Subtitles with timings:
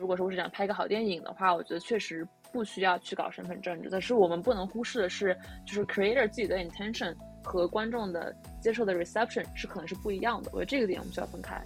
[0.00, 3.90] 如果说我是想拍个好电影的话，我觉得确实不需要去搞身份政治。
[3.92, 5.36] 但是我们不能忽视的是，
[5.66, 7.14] 就是 creator 自己的 intention
[7.44, 10.48] 和观众的接受的 reception 是可能是不一样的。
[10.54, 11.62] 我觉得这个点我们需要分开。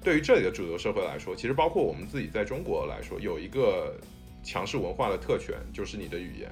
[0.00, 3.96] 对于这里的主流社会来说，其实包括我们自己在中国来说，有一个
[4.44, 6.48] 强势文化的特权，就是你的语言。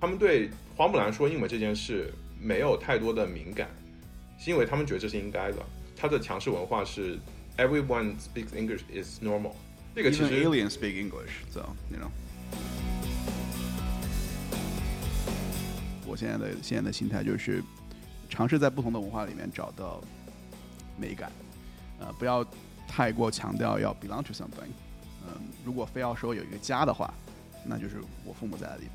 [0.00, 3.68] 他们对花木兰说英文这件事没有太多的敏感，
[4.38, 5.58] 是因为他们觉得这是应该的。
[5.94, 7.18] 他的强势文化是。
[7.58, 9.52] Everyone speaks English is normal。
[9.94, 12.08] 这个其实 aliens speak English, so you know。
[16.06, 17.62] 我现在的现在的心态就是
[18.30, 20.00] 尝试在不同的文化里面找到
[20.96, 21.30] 美感，
[21.98, 22.46] 呃，不要
[22.86, 24.70] 太过强调要 belong to something。
[25.26, 27.12] 嗯，如果非要说有一个家的话，
[27.66, 28.94] 那就是我父母在的地方。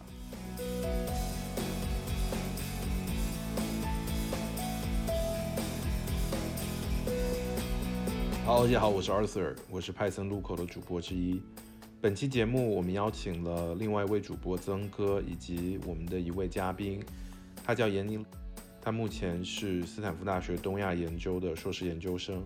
[8.46, 11.42] 好，大家好，我是 Arthur，我是派森路口的主播之一。
[12.02, 17.02] 本期节目我们邀请了另外一位主播曾哥，以及我们的一位嘉宾，
[17.64, 18.24] 他叫闫妮，
[18.82, 22.44] 他目前是斯坦福大学东亚研究的硕士研究生。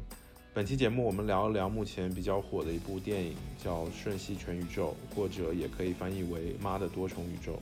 [0.53, 7.53] 本期节目我们聊一聊目前比较火的一部电影，叫《瞬息全宇宙》，或者也可以翻译为《妈的多重宇宙》。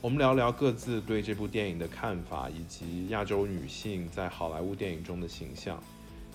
[0.00, 5.78] 我们聊聊各自对这部电影的看法，以及亚洲女性在好莱坞电影中的形象。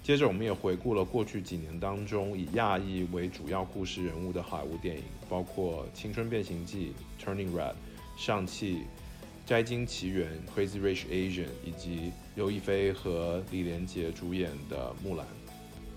[0.03, 6.91] 接着，我们也回顾了过去几年当中以亚裔为主要故事人物的好莱坞电影，包括《青春变形记》
[7.25, 7.71] （Turning Red）、
[8.17, 8.73] 《上汽》、
[9.45, 15.25] 《摘金奇缘》（Crazy Rich Asian） 以及刘亦菲和李连杰主演的《木兰》。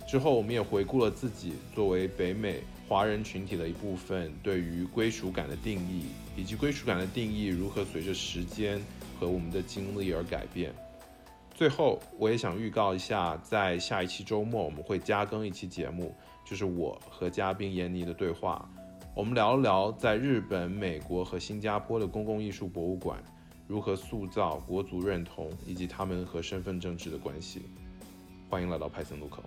[0.08, 6.04] 之后，我们也回顾了自己作为北美华人群体的一部分对于归属感的定义，
[6.36, 8.80] 以及归属感的定义如何随着时间
[9.18, 10.72] 和我们的经历而改变。
[11.56, 18.70] 最后，我也想预告一下，在下一期周末我们会加更一期节目，就是我和嘉宾闫妮的对话。
[19.14, 23.24] 我们聊一聊在日本、美国和新加坡的公共艺术博物馆
[23.66, 27.62] 如何塑造国族认同，以及他们和身份政治的关系。
[28.50, 29.42] 欢迎来到派森路口。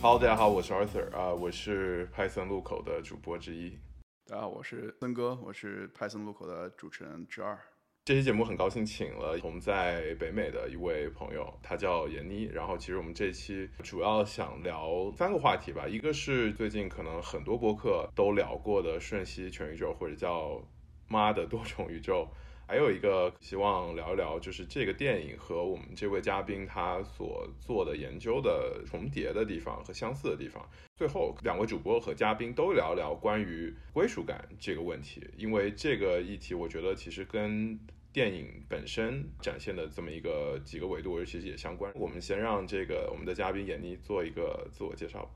[0.00, 3.78] Hello，大家好，我是 Arthur 啊，我是派森路口的主播之一。
[4.26, 7.58] 大家好，我是森哥，我是派森路口的主持人之二。
[8.04, 12.50] 这期节目很高兴请了我们在北美的一位朋友，他叫闫妮。
[12.52, 20.60] 然后其实我们这期主要想聊三个话题吧，一个是最近可能很多播客都聊过的瞬息全宇宙，或者叫
[21.06, 22.26] 妈的多重宇宙。
[22.72, 30.66] 还有一个希望聊一聊，就是这个电影和我们这位嘉宾他所做的研究的重叠的地方和相似的地方。
[30.96, 37.78] 最后，两位主播和嘉宾都聊聊关于归属感这个问题，因为这个议题，我觉得其实跟
[38.10, 41.92] 电影本身展现的这么一个几个维度，其实也相关。
[41.94, 45.30] 我们先让这个我们的嘉宾闫妮做一个自我介绍。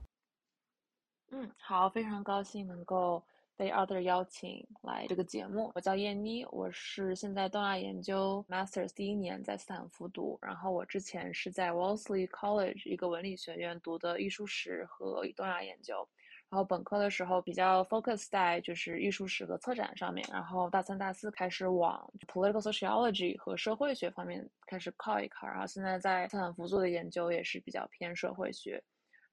[1.33, 3.23] 嗯，好，非常高兴能够。
[3.57, 16.07] 被 other 邀请来这个节目，我叫燕妮，我是现在东亚研究 masters 第一年在斯坦福读，然后我之前是在 Wellesley College 一个文理学院读的艺术史和东亚研究，
[16.51, 28.85] 然后本科的时候比较 focus 在就是艺术史和策展上面，然后大三大四开始往 political sociology 和社会学方面开始靠一靠，然后现在在斯坦福做的研究也是比较偏社会学。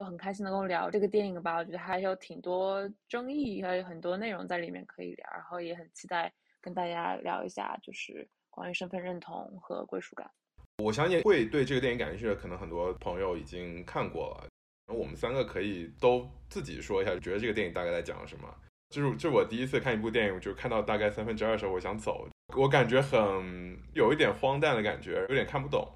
[0.03, 6.31] 很开心能够聊这个电影吧，我觉得还有挺多争议，还有很多内容在里面可以聊，然后也很期待
[6.61, 10.29] 跟大家聊一下，就是关于身份认同和归属感。
[10.83, 14.47] 我相信会对这个电影感兴趣的，可能很多朋友已经看过了。
[14.87, 18.53] 那我们三个可以都自己说一下，觉得这个电影大概在讲什么？
[18.89, 25.87] 就是这是我第一次看一部电影，就看到大概三分之二的时候，我想走，我感觉很有一点荒诞的感觉，有点看不懂。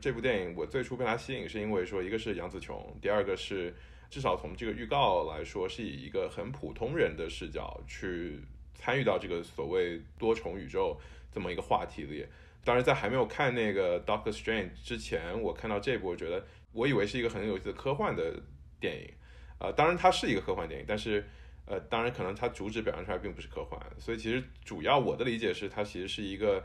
[0.00, 3.74] 这部电影我最初被它吸引，是因为说一个是杨紫琼，第二个是
[4.10, 8.38] 至少从这个预告来说，是以一个很普通人的视角去
[8.74, 11.00] 参与到这个所谓多重宇宙
[11.32, 12.26] 这么一个话题里。
[12.62, 18.38] 当然，在还没有看那个 Doctor Strange 之前，我看到这部，我觉得我以为是一个很有意思的科幻的
[18.78, 19.10] 电影。
[19.58, 21.26] 呃，当然它是一个科幻电影，但是
[21.64, 23.80] 呃，当然可能它主旨表现出来并不是科幻。
[23.98, 26.62] 所以其实主要我的理解是，它其实是一个。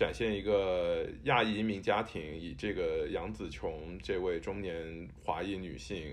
[0.00, 6.10] 展现一个亚裔移民家庭以这个杨紫琼这位中年华裔女性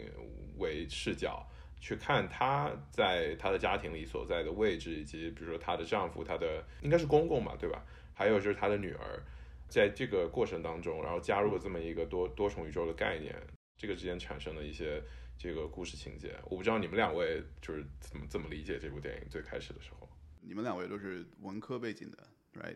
[0.58, 1.42] 为视角。
[1.80, 7.82] 去看她在她的家庭里所在的位置，以及比如说她的丈夫，她的应该是公公嘛，对吧？
[8.14, 9.24] 还有就是她的女儿，
[9.70, 13.34] 在这个过程当中，然后加入了这么一个多多重宇宙的概念，
[13.78, 15.02] 这个之间产生了一些
[15.38, 16.36] 这个故事情节。
[16.50, 20.10] 我不知道你们两位就是怎么怎么理解这部电影最开始的时候。
[20.42, 22.18] 你们两位都是文科背景的
[22.56, 22.76] ，right？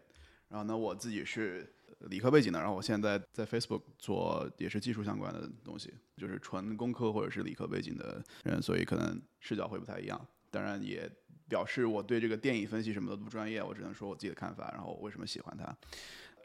[0.52, 1.68] 然后呢，我自己是。
[2.10, 10.20] 理科背景的，然后我现在在 Facebook 做也是技术相关的东西，就是纯工科或者是理科背景的人，所以可能视角会不太一样。
[10.50, 11.08] 当然也
[11.48, 15.78] 表示我对这个电影分析什么的不专业，我只能说我自己的看法，然后我为什么喜欢它。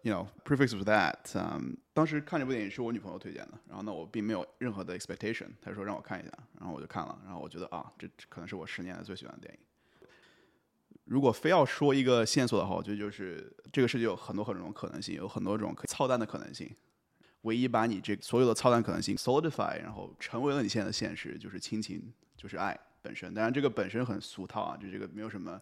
[0.03, 9.61] You know, prefix with that，嗯，当时看这部电影是我女朋友推荐的，然后呢，我并没有任何的 expectation，她说让我看一下，然后我就看了，然后我觉得啊，这可能是我十年来最喜欢的电影。
[11.06, 16.69] 如果非要说一个线索的话，我觉得就是这个世界有很多很多种可能性，有很多种可操蛋的可能性。
[17.43, 23.32] 唯一把你这所有的操蛋可能性 solidify，然后成为了你现在的现实，就是亲情，就是爱本身。
[23.32, 25.61] 当然，这个本身很俗套啊，就这个没有什么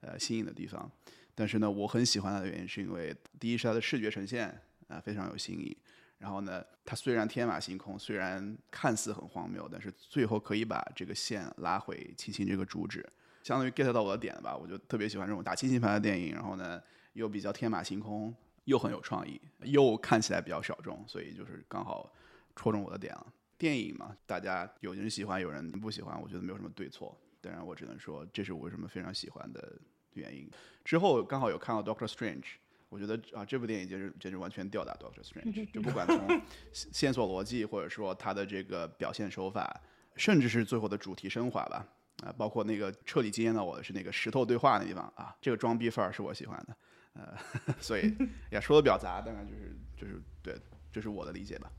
[0.00, 0.90] 呃新颖的地方。
[1.34, 4.48] 但是呢，我很喜欢它的原因是因为，第一是它的视觉呈现
[4.88, 5.76] 啊非常有新意。
[6.16, 13.06] 然后呢，它虽然天马行空，虽然看似很荒谬，但是最后可以把这个线拉回亲情这个主旨。
[13.46, 14.56] 相当于 get 到我的点了吧？
[14.56, 16.82] 我就特别喜欢这种打亲情牌的电影，然后呢
[17.12, 18.34] 又比较天马行空，
[18.64, 22.12] 又很有创意，又看起来比较小众，所以就是刚好
[22.56, 23.32] 戳中我的点了。
[23.56, 27.16] 电影嘛，大家有人喜欢，有人不喜欢，我觉得没有什么对错。
[27.40, 29.78] 当然，我只能说这是我为什么非常喜欢的
[30.14, 30.50] 原因。
[30.84, 32.46] 之后刚好有看到 Doctor Strange，
[32.88, 39.80] 我觉得啊这部电影简直简直完全吊打 Doctor Strange， 就不管从线索逻辑，或者说它的这个表现手法，
[40.16, 41.86] 甚至是最后的主题升华吧。
[42.24, 46.76] 啊，包括那个彻底惊艳到我的是那个石头对话那地方啊，这个装逼范儿是我喜欢的，
[47.14, 47.36] 呃，
[47.78, 48.14] 所以
[48.50, 50.54] 也说的比较杂，当然就是就是对，
[50.90, 51.70] 这是我的理解吧。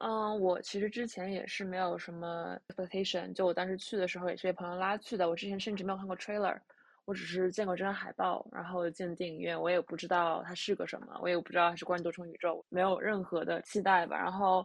[0.00, 6.56] 嗯，我其实之前也是没有什么 expectation，就我当时去的时候也是被朋友拉去的，我之前甚至没有看过 trailer，
[7.04, 14.16] 我只是见过这张海报，然后进电影院，我也不知道它是个什么，我也不知道它是关于多重宇宙，没有任何的期待吧。
[14.16, 14.64] 然后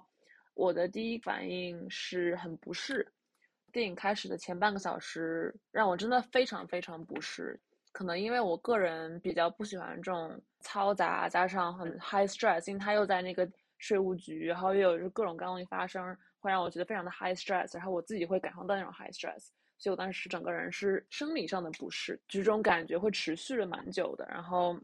[0.53, 3.11] 我的第一反应是很不适。
[3.73, 7.59] 电影开始的前半个小时让我真的非常非常不适，
[7.91, 13.49] 可能因为我个人比较不喜欢这种嘈杂，加上很 high stress，因为他又在那个
[13.79, 19.47] 税务局，然后又有各种各样的发生，会让我觉得非常的 high stress，然后我自己会感受到那种 high stress，
[19.79, 24.79] 所以我当时整个人是生理上的不适，就这种感觉会持续了蛮久的，然后。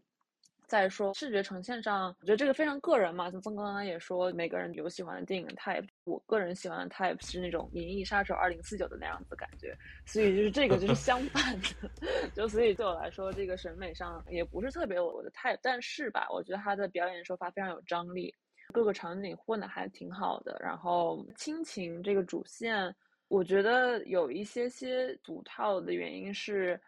[0.70, 3.32] 再说视觉呈现上，我觉得这个非常个人嘛。
[3.32, 5.88] 像曾刚刚也说，每个人有喜欢的电影 type。
[6.04, 9.76] 我个人喜欢的 type 是那种《银翼杀手2049》的那样子感觉，
[10.06, 11.90] 所以就是这个就是相反的。
[12.36, 15.58] 就所以对我来说，这个审美上也不是特别我的 type。
[15.64, 18.32] 但是吧，我觉得他的表演手法非常有张力，
[18.72, 20.56] 各个场景混的还挺好的。
[20.64, 22.96] 然后亲情这个主线，
[23.28, 26.80] 我觉得有一些些俗套的原因是。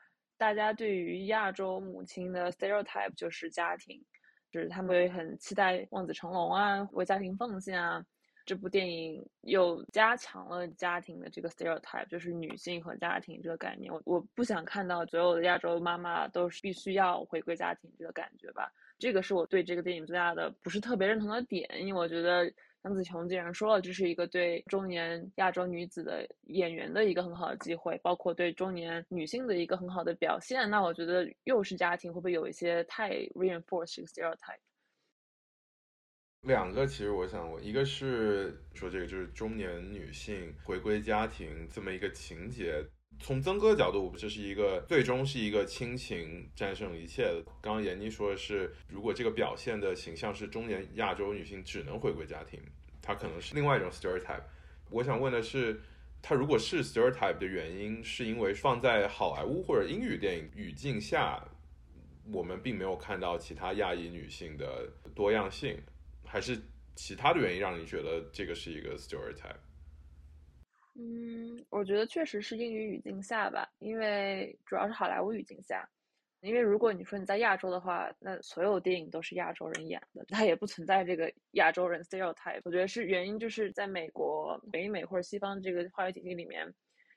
[0.41, 4.03] 大家对于亚洲母亲的 stereotype 就是家庭，
[4.49, 8.03] 就是他们会很期待望子成龙啊，为家庭奉献啊。
[8.43, 13.93] 这部电影又加强了家庭的这个 stereotype，就是女性和家庭这个概念。
[13.93, 18.67] 我我不想看到所有的亚洲妈妈都是必须要回归家庭这个感觉吧。
[18.97, 22.51] 这个是我对这个电影最大的不是特别认同的点，因为我觉得。
[22.83, 30.67] 杨紫琼既然说了，这是一个对中年亚洲女子的演员的一个很好的机会，包括对中年女性的一个很好的表现。
[30.69, 34.59] 那我觉得又是家庭，会不会有一些太 reinforce 这个 stereotype？
[36.41, 42.83] 两个，其实我想，过一个是说这个就是中年女性回归家庭这么一个情节。
[43.19, 47.41] 从曾哥的角度，这是一个最终是一个亲情战胜一切的。
[47.61, 52.59] 刚刚闫妮说的是，如果这个表现的形象是中年亚洲女性只能回归家庭，
[53.01, 54.43] 它可能是另外一种 stereotype。
[54.89, 55.79] 我想问的是，
[56.21, 61.41] 它如果是 stereotype 的原因，是因为放在好莱坞或者英语电影语境下，
[62.33, 65.79] 我们并没有看到其他亚裔女性的多样性，
[66.25, 66.59] 还是
[66.95, 69.55] 其他的原因让你觉得这个是一个 stereotype？
[70.93, 75.87] 嗯，我觉得确实是英语语境下吧，因为主要是好莱坞语境下。
[76.41, 82.59] 因为如果你说你在亚洲的话，那所有电影都是亚洲人演的，它也不存在这个亚洲人 stereotype。
[82.65, 86.67] 我觉得是原因就是在美国、北美或者西方这个话语体系里面，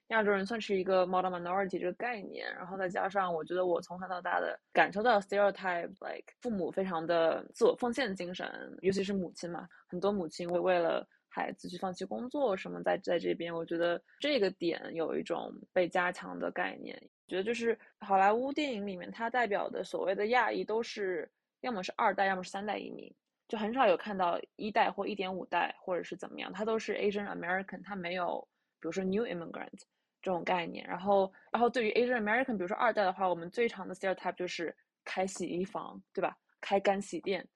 [0.09, 2.47] 亚洲人算是一个 model minority 这个概念。
[2.55, 8.47] 然后再加上我觉得我从小到大的感受到 stereotype，like 父母非常的自我奉献精神，
[8.83, 11.09] 尤其是母亲嘛，很多母亲会为了。
[11.35, 16.97] 孩子去放弃工作什么，在在这边，我觉得这个点有一种被加强的概念。
[17.27, 21.29] 觉得就是好莱坞电影里面，它代表的所谓的亚裔都是
[21.63, 23.13] 要么是二代，要么是三代移民，
[23.49, 28.47] 就很少有看到一代或一点五代或者是怎么样，他都是 Asian American，他没有
[28.81, 29.81] 比如说 New Immigrant
[30.23, 30.87] 这种概念。
[30.87, 36.37] 然后，然后对于 Asian American，比如说二代的话，我们最常的 stereotype 就是开洗衣房，对吧？
[36.61, 37.47] 开干洗店，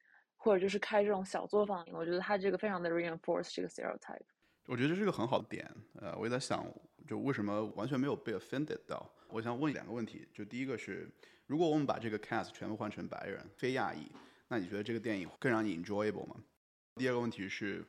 [0.49, 1.87] 或者就是开这种小作坊。
[1.93, 4.23] 我觉得他这个非常的 reinforce 这个 stereotype。
[4.64, 5.71] 我觉得这是个很好的点。
[6.00, 6.64] 呃，我也在想，
[7.07, 9.07] 就为什么完全没有被 offended 到？
[9.28, 10.26] 我想问两个问题。
[10.33, 11.07] 就第一个是，
[11.47, 14.11] 如果我们把这个 cast 全部换成白人、非亚裔，
[14.49, 16.37] 那你觉得这个电影更让你 enjoyable 吗？
[16.95, 17.85] 第二个问题是，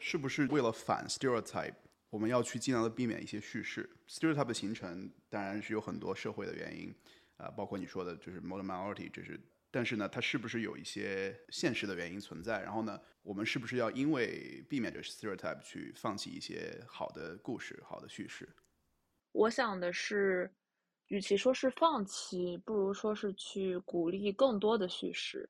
[0.00, 1.74] 是不是为了反 stereotype，
[2.10, 6.92] 我们要去尽量的避免一些叙事？stereotype 的形成当然是有很多社会的原因，
[7.36, 9.38] 啊，包括你说的就是 modern minority，这是。
[9.74, 12.60] 但是呢，它是不是有一些现实的原因存在？
[12.62, 18.46] 然后呢，我们是不是要因为避免这 stereotype 去放弃一些好的故事、好的叙事？
[19.32, 20.52] 我想的是，
[21.06, 25.48] 与其说是放弃，不如说是去鼓励更多的叙事。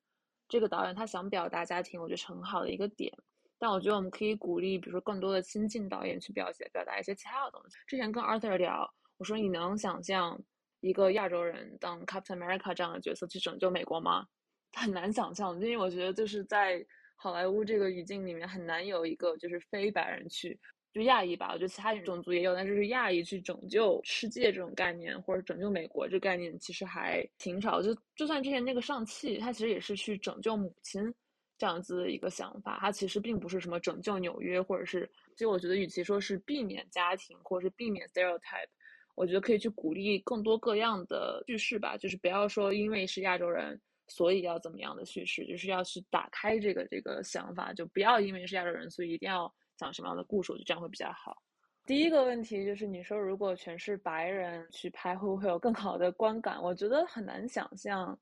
[0.49, 3.13] 这个导演他想表达家庭，我觉得是很好的一个点。
[3.59, 7.77] 但我觉得我们可以鼓励，比如说更多的新晋导演去表现、表达一些其他的东西。
[7.89, 10.41] 之前跟 Arthur 聊，我说你能想象？
[10.83, 14.27] 一个亚洲人当 Captain America 这样的角色去拯救美国吗？
[14.75, 16.85] 很难想象，因为我觉得就是在
[17.15, 20.59] 好莱坞这个语境里面很难有一个就是非白人去
[20.93, 21.51] 就亚裔吧。
[21.53, 27.81] 我觉得其他种族也有，但是是亚裔去拯救世界这种概念或者拯救美国这概念其实还挺少。
[27.81, 31.15] 就就算之前那个上汽，他其实也是去拯救母亲
[31.57, 35.09] 这样子的一个想法，他其实并不是什么拯救纽约或者是。
[35.37, 38.69] 就我觉得与其说是避免家庭或者是避免 stereotype。
[39.15, 51.43] 我觉得可以去鼓励更多各样的叙事吧，就是不要说因为是亚洲人，所以要怎么样的叙事，就是要去打开这个这个想法，就不要因为是亚洲人，所以一定要讲什么样的故事，我觉得这样会比较好。
[51.85, 56.63] 第一个问题就是你说如果全是白人去拍，会不会有更好的观感？
[56.63, 58.19] 我觉得很难想象。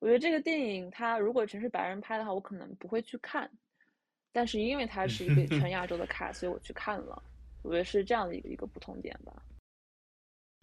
[0.00, 3.50] 我觉得这个电影它如果全是白人拍的话，我可能不会去看，
[4.32, 7.22] 但是因为它是一个全 亚洲的卡，所以我去看了。
[7.62, 9.42] 我觉得是这样的一个一个不同点吧。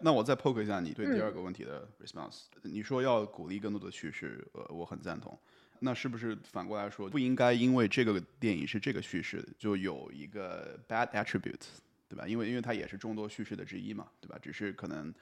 [0.00, 2.44] 那我再 poke 一下你对第二个问题的 response。
[2.62, 5.38] 你说要鼓励更多的叙事，呃，我很赞同。
[5.80, 11.66] 那是不是反过来说，不应该因为这个电影是这个叙事，就有一个 bad attribute，
[12.08, 12.26] 对吧？
[12.26, 14.38] 因为因为它也是众多叙事的之一嘛，对吧？
[14.40, 15.14] 只是可能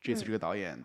[0.00, 0.78] 这次这个导演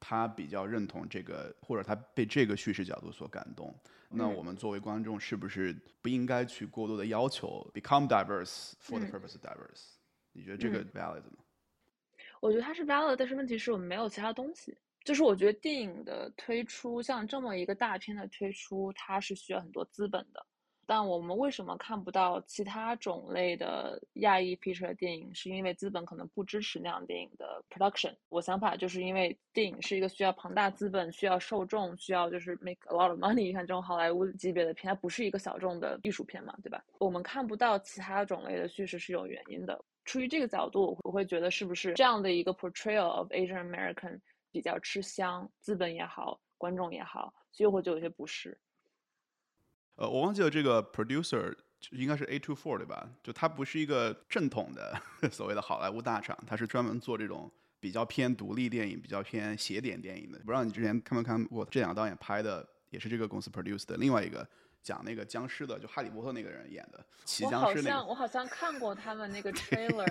[0.00, 3.74] 他比较认同这个，或者他被这个叙事角度所感动。
[4.10, 9.96] 那我们作为观众，是不是不应该去过多的要求 become diverse for the purpose of diverse？
[10.32, 11.44] 你觉得这个 valid 吗？
[12.40, 14.76] 我觉得它是 valid，但是问题是我们没有其他东西。
[15.04, 20.44] 就是我觉得电影的推出，像这么一个大片的推出，它是需要很多资本的。
[20.84, 25.34] 但我们为什么看不到其他种类的亚裔 feature 电影？
[25.34, 28.14] 是因为资本可能不支持那样电影的 production。
[28.30, 36.82] 我想法就是因为电影是一个需要庞大资本、需要受众、需要就是 make a lot of money，像这种好莱坞级别的片，它不是一个小众的艺术片嘛，对吧？
[36.98, 39.78] 我们看不到其他种类的叙事是有原因的。
[40.08, 44.18] 出于这个角度，我会觉得是不是这样的一个 portrayal of Asian American
[44.50, 48.58] 比较吃香，资本也好，观众也好，所以我会觉得有些不适。
[49.96, 51.54] 呃，我忘记了这个 producer
[51.90, 53.06] 应该是 A Two Four 对吧？
[53.22, 54.98] 就他不是一个正统的
[55.30, 60.38] 所谓的好莱坞大厂，他是专门做这种比较偏独立电影、比较偏邪典电影的。
[60.38, 64.48] 不知道你之前看没看过这两个导演拍的，也是这个公司 produce 的另外一个。
[64.82, 70.06] 讲那个僵尸的，就哈利波特那个人演的骑僵尸那个，我好像看过他们那个 trailer，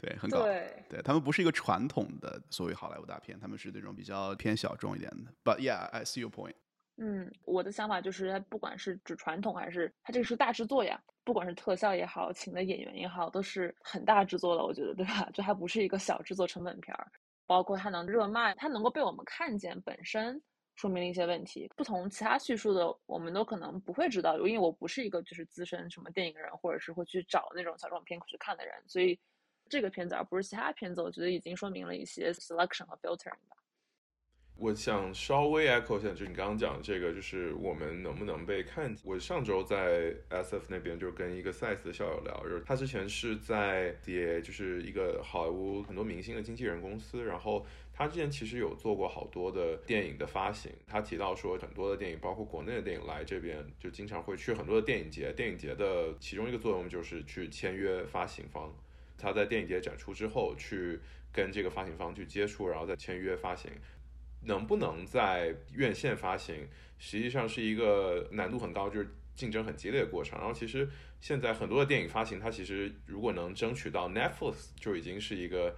[0.00, 5.32] 对，很搞，对他们不是一个传统的所谓好莱坞大片，他们是那种比较偏小众一点的。
[5.42, 6.54] But yeah, I see your point。
[6.96, 15.28] 嗯，我的想法就是，不管是指传统还是它这个是大制作呀，不管是特效也好，请的演员也好，都是很大制作的，我觉得对吧？
[15.32, 17.10] 就还不是一个小制作成本片儿，
[17.46, 20.40] 包括它能热卖，它能够被我们看见本身。
[20.74, 29.18] 说明了一些问题，不同其他叙述的，我们都可能不会知道，因为我不是一个就是资深什么电影人，或者是会去找那种小众片去看的人，所以
[29.68, 33.56] 这个片子而不是其他片子，我觉得已经说明了一些 selection 和 filtering 吧。
[34.56, 38.94] 我想稍微 echo 一下，就是你刚刚讲的这个，就是我们能不能被看。
[39.02, 50.72] 我上周在 SF 那边就跟一个 size 的校友聊，就是他之前是在 DA，就是一个好莱坞很多明星的经纪人公司，然后他之前其实有做过好多的电影的发行。
[50.84, 55.32] 他提到说，很多的电影，包括国内的电影来这边，就经常会去很多的电影节。
[55.32, 58.74] 电影节的其中一个作用就是去签约发行方。
[59.16, 60.98] 他在电影节展出之后，去
[61.32, 63.70] 跟这个发行方去接触，然后再签约发行。
[64.46, 70.38] 能不能在院线发行，实际上是一个难度很高，就是竞争很激烈的过程。
[70.38, 70.86] 然后其实
[71.20, 75.74] 现在很多的电影发行，它其实如果能争取到 Netflix，就已经是一个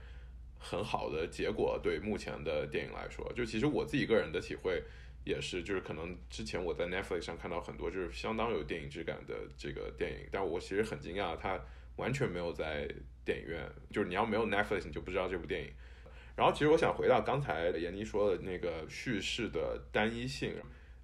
[0.68, 1.78] 很好的结果。
[1.80, 4.82] 对目前的电影来说，就其实我自己个人的体会，
[5.25, 11.61] 也是，就是可能之前我在 Netflix 上看到很多就是相当有电影质感的这个电影，但我其实很惊讶，它
[11.96, 12.88] 完全没有在
[13.25, 15.70] 电影院，就是你要没有 Netflix 你就不知道这部电影。
[16.35, 20.54] 然后其实我想回到刚才闫妮说的那个叙事的单一性，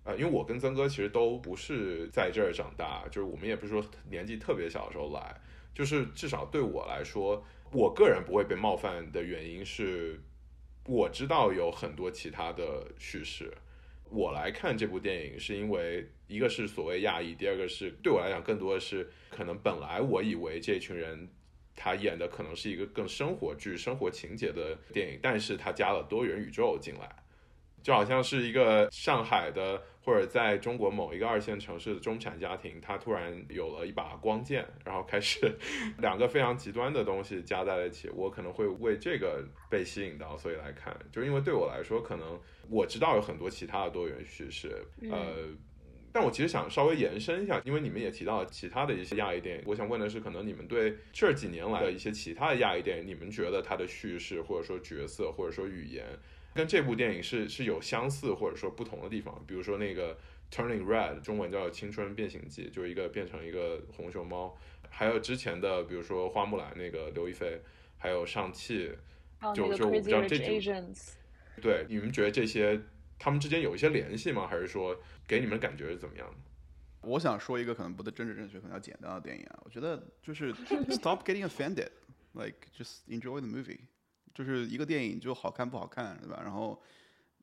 [0.04, 5.40] 呃，因为我跟曾哥其实都不是在这儿长大，就是我们也不是说年纪特别小的时候来，
[5.74, 10.20] 就是至少对我来说，我个人不会被冒犯的原因是，
[10.86, 13.52] 我知道有很多其他的叙事。
[14.10, 21.26] 我来看这部电影，是因为一个是所谓亚裔，第二个是对我来讲更多的是可能本来我以为这群人
[21.74, 27.08] 他演的可能是一个更生活剧、生活情节的电影，但是他加了多元宇宙进来，
[27.82, 35.54] 就好像是一个上海的或者在中国某一个二线城市的中产家庭，他突然有了一把光剑，然后开始
[35.98, 42.40] 两个非常极端的东西加在了一起，我可能会为这个被吸引到，所以来看，就因为对我来说可能。
[42.70, 45.48] 我知道有很多其他的多元叙事，呃，
[46.10, 56.06] 但我其实想稍微延伸一下，因为你们也提到了其他的一些亚裔电影，我想问的是，可能你们对这几年来的一些其他的亚裔电影，你们觉得它的叙事或者说角色或者说语言，
[56.54, 59.42] 跟这部电影是是有相似或者说不同的地方？
[59.46, 60.18] 比如说那个
[60.50, 64.56] Turning Red，中文叫《青春变形记》，就一个变成一个红熊猫，
[64.90, 67.60] 还有之前的，比如说花木兰那个刘亦菲，
[67.96, 68.90] 还有上汽，
[69.54, 70.60] 就就我不知道这几。
[71.60, 72.80] 对，你们觉得这些
[73.18, 74.46] 他们之间有一些联系吗？
[74.46, 76.36] 还是说给你们感觉是怎么样的？
[77.08, 79.58] 我想说一个可能不太政治正确、可能要简单的电影啊。
[79.64, 80.54] 我觉得就是
[80.90, 83.80] stop getting offended，like just enjoy the movie。
[84.34, 86.40] 就是一个电影就好看不好看，对吧？
[86.42, 86.80] 然后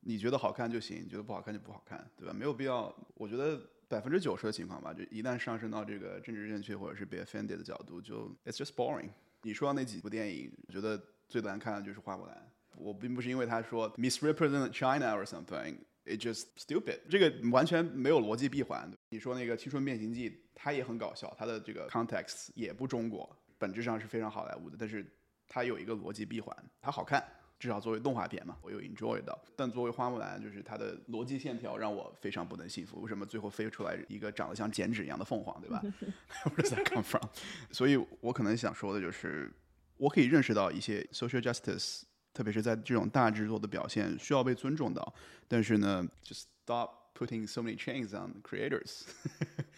[0.02, 2.34] 你觉得好看就行，觉得不好看就不好看，对吧？
[2.34, 2.94] 没有必要。
[3.16, 9.10] 我觉得百分之九十的情况吧，就一旦上升到这个政治正确或者是被 offended 的角度，就 it's just boring。
[9.42, 12.36] 你说那几部电影，我觉得最难看的就是《花木兰》。
[12.78, 17.00] 我并不是因为他说 misrepresent China or something，it's just stupid。
[17.10, 18.90] 这个完全没有逻辑闭环。
[19.10, 25.06] 你说那个《青春变形记》，它也很搞笑，它的这个 context 也不中国，本质上是非常好莱坞的，但是
[25.50, 27.22] 它有一个逻辑闭环，它好看，
[27.60, 29.38] 至少作为动画片嘛，我有 enjoy 到。
[29.56, 33.02] 但作为花木兰，就是它的逻辑线条让我非常不能信服。
[33.02, 35.82] 为什么最后飞出来一个长得像剪纸一样的凤凰，对吧？
[36.46, 37.28] Where does that come from？
[37.72, 39.52] 所以我可能想说的就是，
[39.98, 42.04] 我可以认识到一些 social justice。
[42.32, 45.14] 特别是在这种大制作的表现需要被尊重到，
[45.48, 49.02] 但是呢，just stop putting so many chains on creators。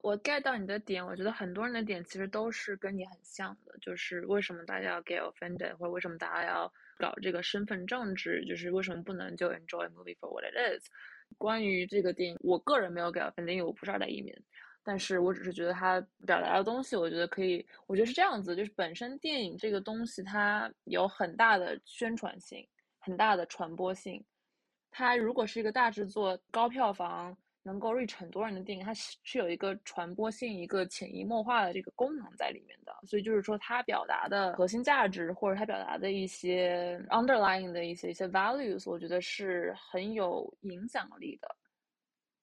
[0.00, 10.86] 我 get 到你的点，我觉得很多人的点其实都是跟你很像的，就是为什么大家要 get offended，或者为什么大家要搞这个身份政治，就是为什么不能就 enjoy movie for what it is。
[11.36, 14.34] 关于这个电影，我个人没有 get offended，因为我不是二代移民。
[14.84, 22.66] 但是我只是觉得他表达的东西，我觉得可以，我觉得是这样子，就是本身电影这个东西它有很大的宣传性，
[22.98, 24.24] 很大的传播性。
[24.90, 27.36] 它如果是一个大制作、高票房、
[27.68, 32.94] 能够 reach 很多人的电影，它是是有一个传播性、一个潜移默化的这个功能在里面的。
[33.06, 41.54] 所以就是说，它表达的核心价值，或者它表达的一些 underlying 的一些一些 values，我觉得是很有影响力的。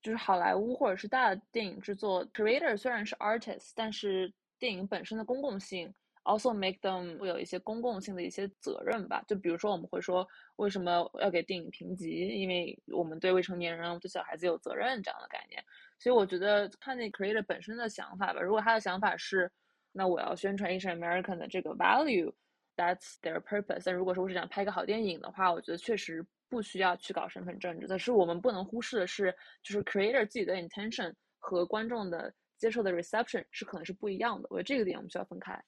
[0.03, 5.91] 就是好莱坞或者是大的电影制作，creator 虽然是 artist，但是电影本身的公共性
[6.25, 9.23] also make them 会有一些公共性的一些责任吧。
[9.27, 15.63] 就比如说我们会说为什么要给电影评级，因为我们对未成年人、对小孩子有责任这样的概念。
[15.97, 18.41] 所以我觉得看那 creator 本身的想法吧。
[18.41, 19.49] 如果他的想法是，
[19.93, 23.83] 那我要宣传 Asian American 的这个 value，that's their purpose。
[23.85, 26.25] 但如果说我是想拍个好电影的话，我觉得确实。
[26.47, 34.47] 不需要去搞身份政治，但是我们不能忽视的是，就是 creator 自己的 intention 和观众的接受的 reception 是可能是不一样的。
[34.51, 35.59] 我觉得这个点我们需要分开。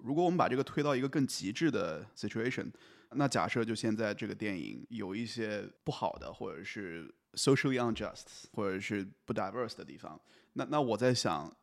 [0.00, 2.70] 如果我们把这个推到一个更极致的 situation，
[3.10, 10.20] 那假设就现在这个电影有一些不好的，或者是 socially unjust，或者是不 diverse 的地方，
[10.54, 11.54] 那那我在想，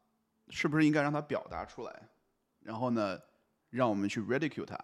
[0.49, 2.09] 是不是应该让它表达出来，
[2.61, 3.19] 然后呢，
[3.69, 4.77] 让我们去 ridicule 它？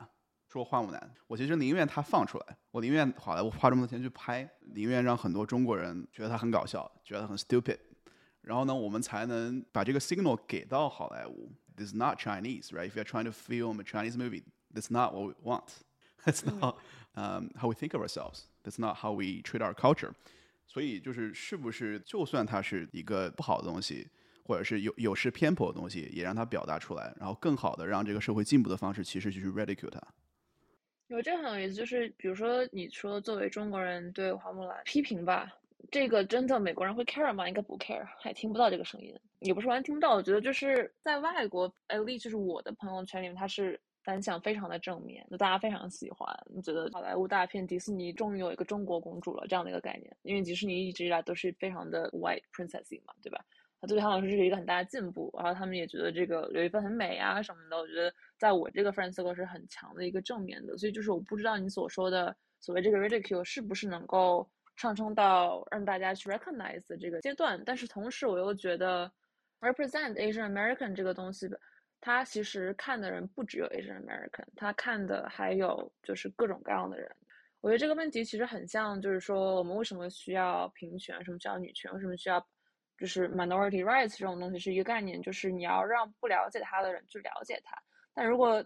[0.50, 7.78] 说花木兰，我其实宁愿他放出来，我宁愿好莱坞花这么多钱去拍，宁愿让很多中国人觉得他很搞笑，觉得很 stupid，
[8.40, 11.52] 然后呢，我们才能把这个 signal 给到好莱坞。
[11.78, 12.90] This is not Chinese, right?
[12.90, 15.84] If you're trying to film a Chinese movie, that's not what we want.
[16.26, 16.78] That's not
[17.16, 18.48] um, how we think of ourselves.
[18.64, 20.14] That's not how we treat our culture.
[20.66, 24.08] 所以就是是不是就算它是一个不好的东西，
[24.44, 30.02] 或者是有有失偏颇的东西，也让它表达出来，然后更好的让这个社会进步的方式，其实就是 ridicule 它。
[31.08, 35.48] 有这很有意思，就是比如说你说作为中国人对花木兰批评吧，
[35.92, 37.48] 这个真的美国人会 care 吗？
[37.48, 40.16] 应该不 care，还听不到这个声音，也不是完全听不到。
[40.16, 46.28] 我觉得就是在外国，at least 就是我的朋友圈里面，他是反响非常的正面，就大家非常喜欢，
[46.64, 53.46] 觉得好莱坞大片迪士尼终于有一个中国公主了这样的一个概念，因为迪士尼一直以来都是非常的 white princessy 嘛，对吧？
[53.80, 69.12] 他对他们来说是一个很大的进步，然后他们也觉得这个刘亦菲很美啊什么的，我觉得在我这个 friend circle 是很强的一个正面的，所以就是我不知道你所说的所谓这个 ridicule 是不是能够上升到让大家去 recognize 这个阶段，但是同时我又觉得
[69.60, 71.50] represent Asian American 这个东西，
[72.00, 77.14] 它其实看的人不只有 Asian American，他看的还有就是各种各样的人。
[77.60, 82.48] 我觉得这个问题其实很像，就是说我们为什么需要平权，什么需要女权，为什么需要。
[83.00, 87.78] 就是 minority rights 这种东西是一个概念，就是你要让不了解他的人去了解他。
[88.12, 88.66] 但如果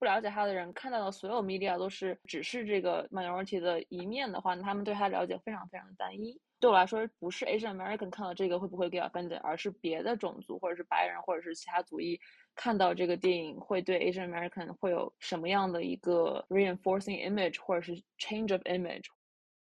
[0.00, 6.40] 不了解他的人看到的所有 media 都是只是这个 minority 的一面的话，他们对他了解非常非常单一。
[6.58, 12.18] 对我来说，不是 Asian American 看到这个会不会 get offended，而是别的种族或者是白人或者是其他族裔
[12.54, 19.04] 看到这个电影会对 Asian American 会有什么样的一个 reinforcing image 或者是 change of image。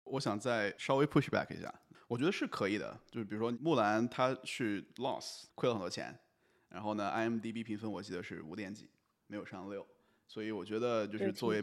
[0.04, 1.74] 我想再稍微 push back 一下。
[2.08, 6.16] 我觉得是可以的，就是比如说木兰，它是 loss 亏了很多钱，
[6.70, 8.92] 然后呢，IMDB 评分我记得是五点几，
[9.28, 9.88] 没有上六，
[10.32, 11.62] 所以我觉得就是作为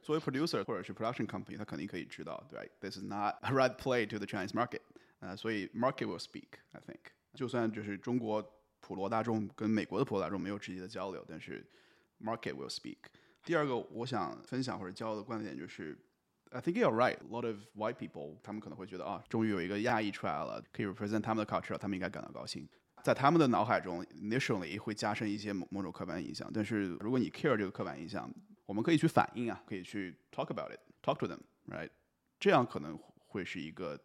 [0.00, 4.80] 作为 producer 或者是 production company，他肯定可以知道，对，this is not a right play to the Chinese market，
[5.18, 7.00] 呃，所以 market will speak，I think，
[7.34, 8.40] 就算就是中国
[8.78, 11.66] 普罗大众跟美国的普罗大众没有直接的交流，但是
[12.22, 12.98] market will speak。
[13.44, 15.98] 第二个我想分享或者交流的观点就是。
[16.52, 17.18] I think you're right.
[17.18, 22.66] A lot of white people，他们可能会觉得啊，终于有一个亚裔出来了，可以 represent 他们的 culture，他们应该感到高兴。
[23.06, 26.50] 在他们的脑海中，initially 会加深一些某某种刻板印象。
[26.52, 28.28] 但是如果你 care 这个刻板印象，
[28.64, 31.88] 我们可以去反映啊，可以去 talk about it，talk to them，right？
[32.40, 33.96] 这样可能会是一个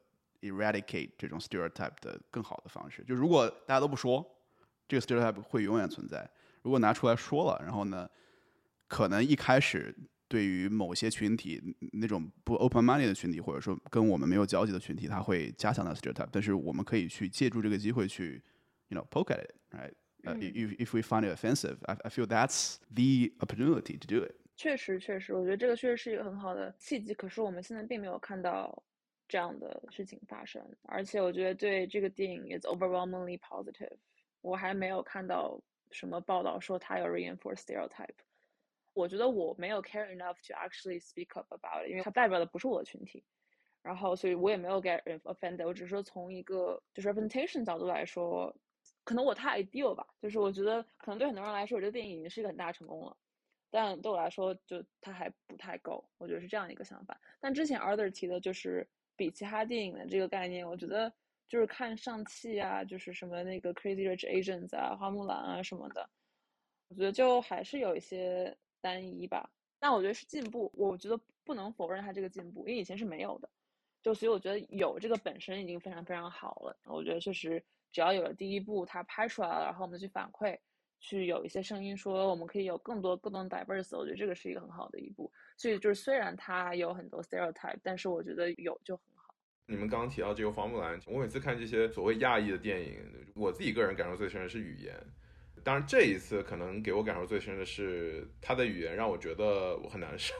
[0.42, 3.04] eradicate 这种 stereotype 的更好的方式。
[3.04, 4.24] 就如果大家都不说，
[4.88, 6.30] 这个 stereotype 会永远存在。
[6.62, 8.08] 如果拿出来说了，然后呢，
[8.88, 9.96] 可能一开始。
[10.28, 11.62] 对于某些群体，
[11.92, 16.30] 那种不 open money 的群体，或者说跟我们没有交集的群体，他会加强那 stereotype。
[16.32, 18.42] 但是我们可以去借助这个机会去
[18.90, 19.94] ，you know poke at it，right？
[20.25, 24.35] 呃，if if we find it offensive，I I feel that's the opportunity to do it。
[24.57, 27.14] 确实，确实，我觉得这个确实是一个很好的契机。
[27.14, 28.83] 可是我们现在并没有看到
[29.29, 33.96] 这样的事情发生，而且我觉得对这个电影 is overwhelmingly positive。
[34.40, 38.16] 我还没有看到什么报道说它有 reinforce stereotype。
[38.94, 43.22] 我觉得我没有 care enough to actually speak up about it，因为它代表的不是我的群体，
[43.83, 45.66] 然后所以我也没有 get offended。
[45.66, 48.57] 我只是说从一个就是 representation 角度来说，
[49.04, 53.16] 可能我太 ideal 吧，就是我觉得可能对很多人来说，我这个电影已经是一个很大成功了，
[53.70, 57.20] 但对我来说就它还不太够，我觉得是这样一个想法。
[57.40, 61.12] 但之前 Arthur 提的就是比其他电影的这个概念，我觉得
[61.48, 66.10] 就是看上汽啊，就是什么那个 Crazy Rich Asians 啊、花木兰啊什么的，
[66.90, 68.58] 我觉得就还是有一些。
[68.84, 70.72] 单一吧，但我觉得是进步。
[70.74, 73.48] 我觉得不能否认它这个进步，因为以前是没有的。
[74.02, 76.76] 就所以我觉得有这个本身已经非常非常好了。
[76.86, 80.58] 我觉得确实只要有了第一步，它拍出来了，然后我们去反馈，
[80.99, 85.32] 去有一些声音说我们可以有更多更多 diverse，我觉得这个是一个很好的一步。
[85.58, 89.36] 所以就是虽然它有很多 stereotype，但是我觉得有就很好。
[89.67, 92.99] 你们刚刚提到这个花木兰，我每次看这些所谓亚裔的电影，
[93.36, 94.95] 我自己个人感受最深的是语言。
[95.63, 100.34] 当然，这一次可能给我感受最深的是他的语言让我觉得我很难受。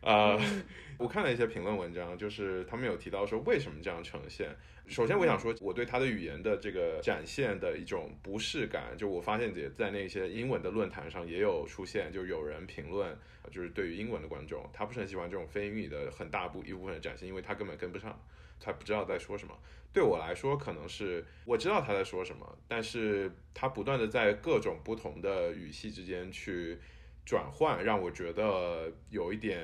[0.00, 0.38] 呃，
[0.96, 4.54] 我看了一些评论文章，就是他们有提到说为什么这样呈现。
[4.88, 13.16] 首先，我想说我对他的语言的这个展现的一种不适感，就我发现也在那些英文的论坛上也有出现，就有人评论，
[13.50, 18.18] 就是对于英文的观众，他不是很喜欢这种非英语的很大部一部分的展现，因为他根本跟不上，
[18.58, 19.54] 他不知道在说什么。
[19.92, 26.78] 对我来说，可能是我知道他在说什么，但是他不断的在各种不同的语系之间去
[27.24, 29.62] 转换，让我觉得有一点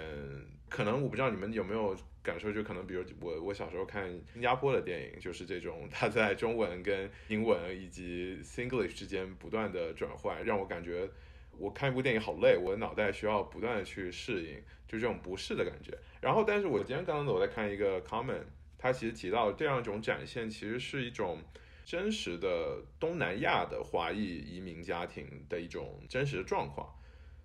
[0.69, 1.03] 可能。
[1.03, 11.09] 我不知道你们有没有感受，就可能比如我我小时候看新加坡的电影，就是这种他在中文跟英文以及 Singlish 之间不断的转换，让我感觉
[11.57, 14.57] 我看一部电影好累，我的脑袋需要不断的去适应，
[14.89, 15.97] 就这种不适的感觉。
[16.21, 18.43] 然后，但是我今天刚刚我在看一个 comment。
[18.77, 21.41] 他其实提到这样一种展现，其实是一种
[21.87, 26.87] 真实的东南亚的华裔移民家庭的一种真实的状况。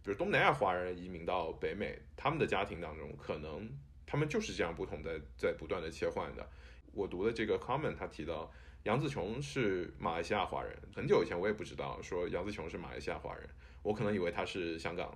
[0.04, 3.70] 比如东南亚华人移民到北美，他们的家庭当中，可能
[4.10, 6.50] 他们就是这样不同的在不断的切换的。
[6.93, 8.52] 我读的这个 comment，他提到
[8.86, 13.48] 杨紫琼是马来西亚华人，很久以前我也不知道说杨紫琼是马来西亚华人，
[13.84, 15.15] 我可能以为他是香港，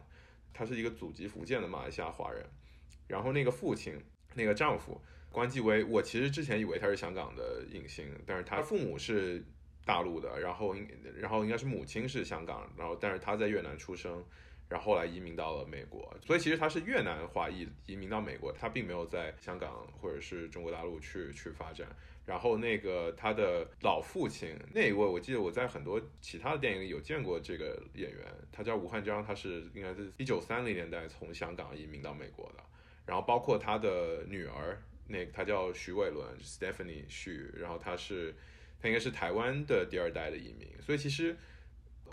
[0.53, 2.45] 他是一个祖籍福建的马来西亚华人。
[3.07, 3.99] 然后那个父亲，
[4.35, 5.01] 那个丈夫。
[5.31, 9.43] 关继威，我其实之前以为他是香港的影星，但是他父母是
[9.83, 10.75] 大陆的，然后
[11.15, 14.23] 然后应该是母亲是香港，然后但是他在越南出生，
[14.69, 21.87] 然后来移民到了美国，所以其实他是越南华裔移民到美国，他并没有在香港或者是中国大陆去去发展。
[22.25, 32.63] 然后那个他的老父亲那一位，我记得我在很多其他的电影里有见过这个演员，他叫吴汉章，他是应该是一九三零年代从香港移民到美国的。
[33.05, 38.33] 然后包括他的女儿，那他叫徐伟伦 （Stephanie 徐），然后他是
[38.81, 40.69] 他应该是台湾的第二代的移民。
[40.81, 41.35] 所以其实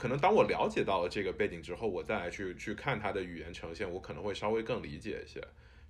[0.00, 5.38] 可能当我了解到了这个背景之后，我再来去去看他的语言呈现，我可能会稍微更理解一些。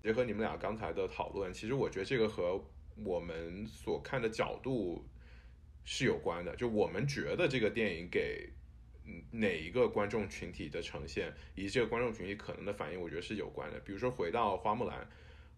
[0.02, 2.60] 结合你们俩刚才的讨论，其实我觉得这个和
[3.04, 5.08] 我们所看的角度
[5.84, 8.50] 是有关的，就我们觉得这个电影给
[9.30, 13.78] 哪一个观众群体的呈现，以及这个观众群体可能的反应，我觉得是有关的。
[13.78, 15.08] 比如说回到花木兰，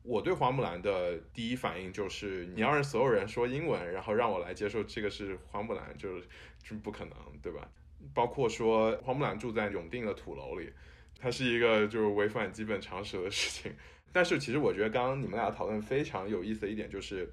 [0.02, 6.22] 我对花木兰的第一反应就是，你要让所有人说英文，然后让我来接受这个是花木兰，就是
[6.62, 7.66] 这不可能，对吧？
[8.14, 10.72] 包括说花木兰住在永定的土楼里，
[11.18, 13.72] 它是一个就是违反基本常识的事情。
[14.12, 17.30] 但是其实我觉得刚刚你们俩讨论非常有意思的一点就是，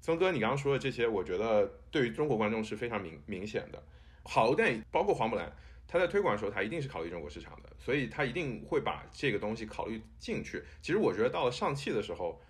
[0.00, 3.82] 曾哥你刚刚说的这些，我觉得对于中国观众是非常明明显的。
[4.24, 5.50] 好的电影，包括花木兰，
[5.88, 10.62] 他在推广的时候，他一定是考虑中国市场的，所以他一定会把这个东西考虑进去。
[10.82, 12.40] 其实我觉得到了上汽的时候，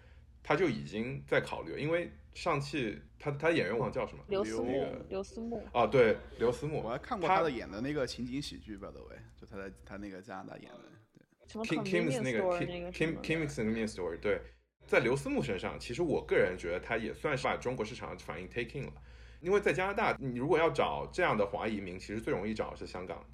[0.47, 10.79] 他就已经在考虑，因为上汽他他演员忘了叫什么，刘思慕，刘思慕啊，对，刘思慕，我还看过他的演的那个情景喜剧，by the way，就他在他那个加拿大演的。
[11.65, 12.41] Kim Kim's 那个
[12.93, 14.41] Kim Kim's 那个 Main Story，对，
[14.87, 18.93] 在刘思慕身上，其实我个人觉得他也算是把中国市场反应 take in 了。
[19.41, 23.25] 因为在加拿大，你如果要找这样的华裔移民，其实最容易找的是香港，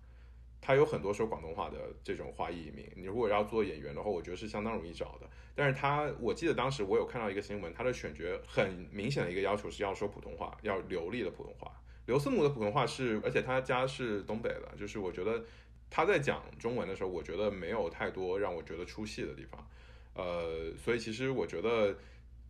[0.62, 2.90] 他有很多说广东话的这种华裔移民。
[2.96, 5.28] 你如果要做演员的话，我觉得是相当容易找的。
[5.54, 11.70] 但是他，我记得当时我有看到一个新闻，他的选角很明显的一个要求是要说普通话，要流利的普通话。
[12.06, 15.44] 刘思慕的普通话是，而且他家是东北的，就是我觉得。
[15.94, 19.68] 他在讲中文的时候，我觉得没有太多让我觉得出戏的地方，
[20.14, 21.94] 呃，所以其实我觉得，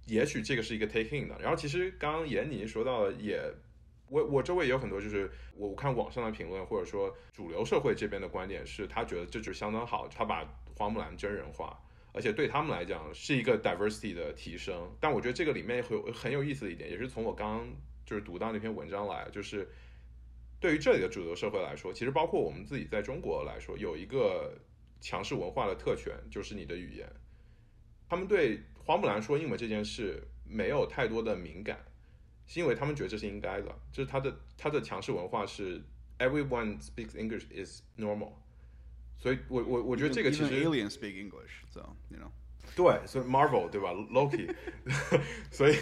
[0.06, 1.36] 也许这个是一个 taking 的。
[1.40, 3.42] 然后其实刚刚闫妮说到，也
[4.12, 10.46] 我我周围也有很多，就是我看网上的评论，或者说主流社会这边的观点是，他觉得这就相当好，他把
[10.76, 11.76] 花木兰真人化，
[12.12, 14.94] 而且对他们来讲是一个 diversity 的提升。
[15.00, 17.66] 但我觉得这个里面很有很有意思的一点，也是从我刚
[18.04, 19.68] 就是读到那篇文章来，就是。
[20.60, 24.56] 对于这里的主流社会来说，其实包括我们自己在中国来说，有一个
[25.00, 27.12] 强势文化的特权，就是你的语言。
[28.08, 31.84] 他们对花木兰说英文这件事没有太多的敏感，
[32.52, 33.74] 是因为他们觉得这是应该的。
[33.90, 35.82] 就是他的他的强势文化是
[36.18, 38.32] everyone speaks English is normal。
[39.16, 42.30] 所以我我我觉得这个其实 alien speak English，so you know。
[42.74, 44.54] 对，所以 Marvel 对吧？Loki，
[45.50, 45.76] 所以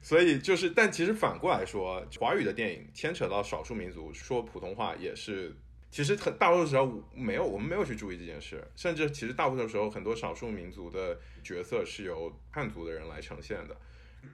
[0.00, 5.56] 所以就是，但其实反过来说，华语的电影牵扯到少数民族说普通话也是，
[5.90, 13.76] 其实很大多数时候没有，我们没有去注意这件事，甚至其实大部分时候很多少数民族的角色是由汉族的人来呈现的，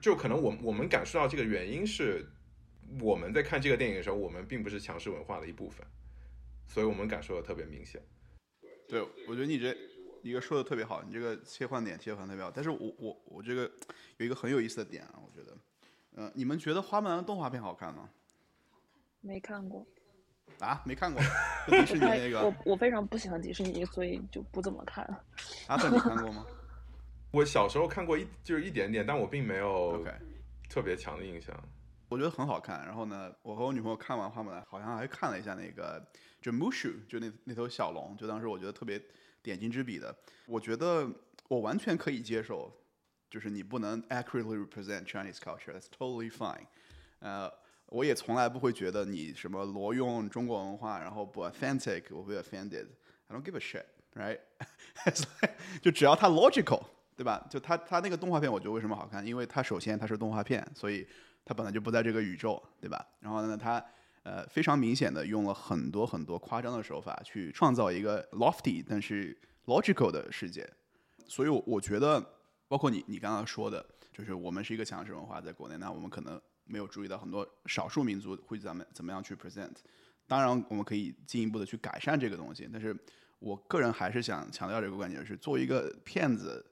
[0.01, 2.25] 就可能我我们感受到这个原因是
[3.01, 5.85] 我们在看这个电影的时候，我们并不是强势文化的一部分，
[6.67, 8.01] 所以我们感受的特别明显。
[8.87, 9.75] 对，我觉得你这。
[10.25, 12.49] 一个说的特别好，你这个切换点切换特别好。
[12.49, 13.71] 但是我我我这个
[14.17, 15.55] 有一个很有意思的点啊，我觉得，
[16.15, 18.09] 嗯，你们觉得花木兰的动画片好看吗？
[19.21, 19.85] 没看过。
[20.57, 21.21] 啊，没看过。
[21.69, 22.41] 迪士尼那个。
[22.41, 25.07] 我我非常不喜欢迪士尼，所以就不怎么看。
[25.67, 26.43] 阿粉你看过吗？
[27.35, 30.05] 我小时候看过一就是一点点，但我并没有
[30.69, 31.53] 特别强的印象。
[32.07, 32.85] 我觉得很好看。
[32.85, 36.01] 然后呢，我和我女朋友看完花木兰，好像还看了一下那个
[36.41, 39.01] 就 Mushu，就那那头小龙，就当时我觉得特别。
[39.43, 40.17] 点睛之笔的，
[40.47, 41.07] 我觉得
[41.47, 42.75] 我完全可以接受，
[43.29, 46.65] 就是你不能 accurately represent Chinese culture，that's totally fine。
[47.19, 47.47] 呃，
[47.85, 52.87] 我也从来不会觉得你什么挪用中国文化，然后不 authentic，我会 offended。
[53.27, 54.39] I don't give a shit，right？
[55.79, 56.83] 就只要它 logical，
[57.15, 57.45] 对吧？
[57.49, 59.25] 就它它那个动画片，我觉得为什么好看？
[59.25, 61.07] 因为它首先它是动画片，所以
[61.45, 63.05] 它本来就不在这个宇宙，对吧？
[63.19, 63.83] 然后呢，它
[64.23, 70.67] 呃，非常明显的用了很多很多夸张的手法去创造一个 lofty 但是 logical 的世界，
[71.27, 72.19] 所以我我觉得，
[72.67, 79.75] 包括你你刚刚说的，就是我们是一个强势文化在国内，那我们可能没有注意到很多少数民族会怎么怎么样去 present。
[80.27, 82.97] 当然，我们可以进一步的去改善这个东西，但是
[83.37, 86.65] 我个人还是想强调这个观点，就是作为一个片子，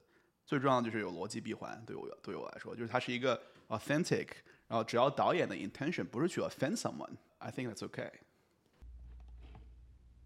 [0.44, 1.82] 最重要的就是有逻辑闭环。
[1.86, 4.28] 对我对我来说，就是它是一个 authentic，
[4.68, 7.14] 然后只要导演的 intention 不是去 offend someone。
[7.38, 8.10] I think that's okay。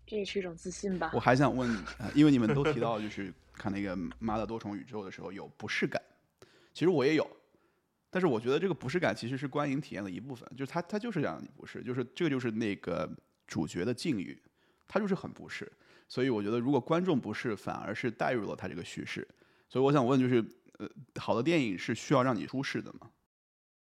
[0.07, 1.11] 这也是一种自信吧。
[1.13, 6.01] 我还想问，呃，因为你们都提到，就是看那个《妈的多重宇宙》的时候有不适感，
[6.73, 7.29] 其实我也有，
[8.09, 13.07] 但是我觉得这个不适感其实是观影体验的一部分，就是他他就是让你不适，就是这个就是那个
[13.47, 14.41] 主角的境遇，
[14.87, 15.71] 他就是很不适。
[16.09, 19.29] 所以我觉得如果观众不适，反而是带入了他这个叙事。
[19.69, 20.45] 所以我想问，就是
[20.79, 20.89] 呃，
[21.21, 23.11] 好的电影是需要让你舒适的吗？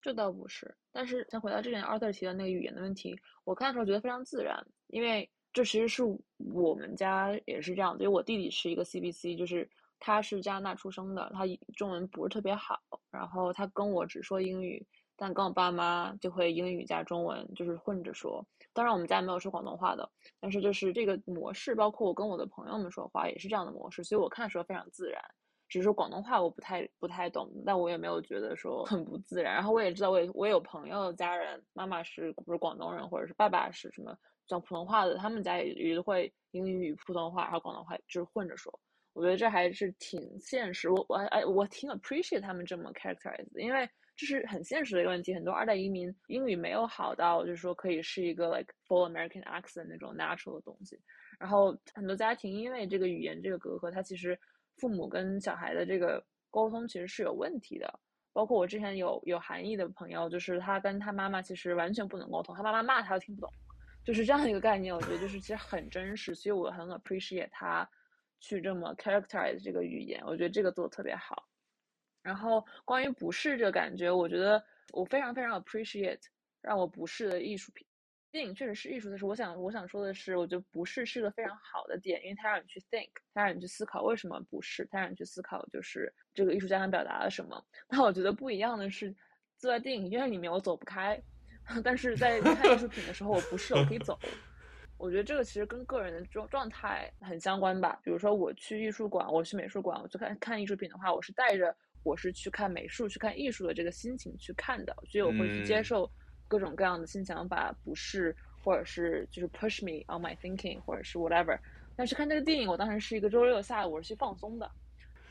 [0.02, 6.04] 这倒不是，但是先回到之前 Arthur 提的那个语言的问题，我看的时候觉得非常自然，因为这其实是
[6.38, 9.70] 我们家也是这样，因为我弟弟是一个 CBC，就是
[10.00, 11.44] 他是加拿大出生的，他
[11.76, 12.80] 中文不是特别好，
[13.12, 14.86] 然后他跟我只说英语。
[15.18, 18.46] 但跟我爸妈就会英语加中文，就是混着说。
[18.74, 25.24] 当然我们家没有说广东话的，但是就是这个模式，包括我跟我的朋友们说话也是这样的模式，所以我看的时候非常自然。
[25.68, 29.54] 只是说广东话我不太不太懂，但我也没有觉得说很不自然。
[29.54, 38.72] 然后我也知道，我也我有朋友家人，妈妈是不是广东人，或者是爸爸是什么讲普通话的，他们家也也会英语普通话，然后广东话就是混着说。
[39.14, 40.90] 我觉得这还是挺现实。
[40.90, 43.90] 我我哎，我挺 appreciate 他们这么 characterize，因为。
[44.18, 50.98] 这是很现实的一个问题，很多二代移民英语没有好到，就是说可以是一个 like full American accent 那种 natural 的东西。
[51.38, 54.40] 然后很多家庭因为这个语言这个隔阂，他其实
[54.78, 58.00] 父母跟小孩的这个沟通其实是有问题的。
[58.34, 63.50] 包括我之前有有韩裔的朋友，就是他跟他妈妈其实完全不能沟通，他妈妈骂他都听不懂，
[64.04, 64.94] 就是这样一个概念。
[64.94, 67.90] 我觉得就是其实很真实，所以我很 appreciate 他
[68.42, 71.48] 去这么 characterize 这个语言，我觉得这个做的特别好。
[72.22, 74.62] 然后关于不适这个感觉，我觉得
[74.92, 76.20] 我非常非常 appreciate
[76.60, 77.88] 让我不适的艺术品。
[78.36, 87.66] 电影确实是艺术，但是我想我想说的是，我觉得不是是个非常好的点，因为它让你去 think，它让你去思考为什么不是，它让你去思考就是这个艺术家想表达了什么。
[87.88, 89.10] 那我觉得不一样的是，
[89.58, 91.18] 坐在电影院里面我走不开，
[91.82, 94.20] 但是在看艺术品的时候我不是，我可以走。
[94.98, 97.98] 我觉得这个其实跟个人的状状态很相关吧。
[98.04, 101.74] 比如说我去艺术馆，我去美术馆，我去看看艺术品的话，我是带着。
[102.04, 106.08] 我是去看美术、去看艺术的这个心情去看的，所以我会去接受
[106.48, 111.58] 各种各样的新想法，不是或者是就是 push me on my thinking，或者是 whatever。
[111.96, 114.70] 但是看这个电影，我当时是一个周六下午，我是去放松的，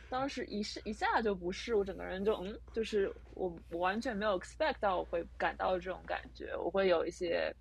[0.08, 7.54] 当时一是一下就不是，我整个人就嗯，就是我我完全没有 expect 到我会感到这种感觉，我会有一些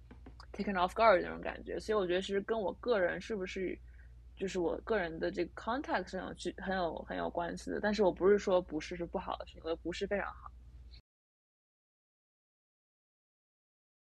[0.54, 3.78] taken off guard 那种感觉，所以我觉得其实跟我个人是不是。
[4.36, 10.50] 就是我个人的这个 context 上去很有很有关系的，但是我不是说不是是不好的事情，我觉得不是非常好。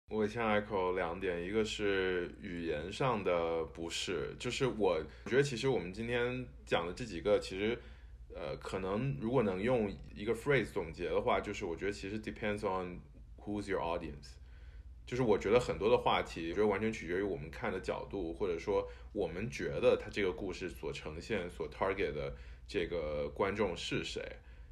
[0.09, 7.75] 我先 echo 两点，一个是语言上的不适，就是我觉得其实我们今天讲的这几个，其实
[8.35, 13.01] 呃，可能如果能用一个 phrase 总结的话，就是我觉得其实 depends on
[13.39, 14.35] who's your audience。
[15.07, 22.31] 就是我觉得很多的话题，我觉得完全取决于我们看的角度，或者说我们觉得他这个故事所呈现、所 target 的
[22.67, 24.21] 这个观众是谁。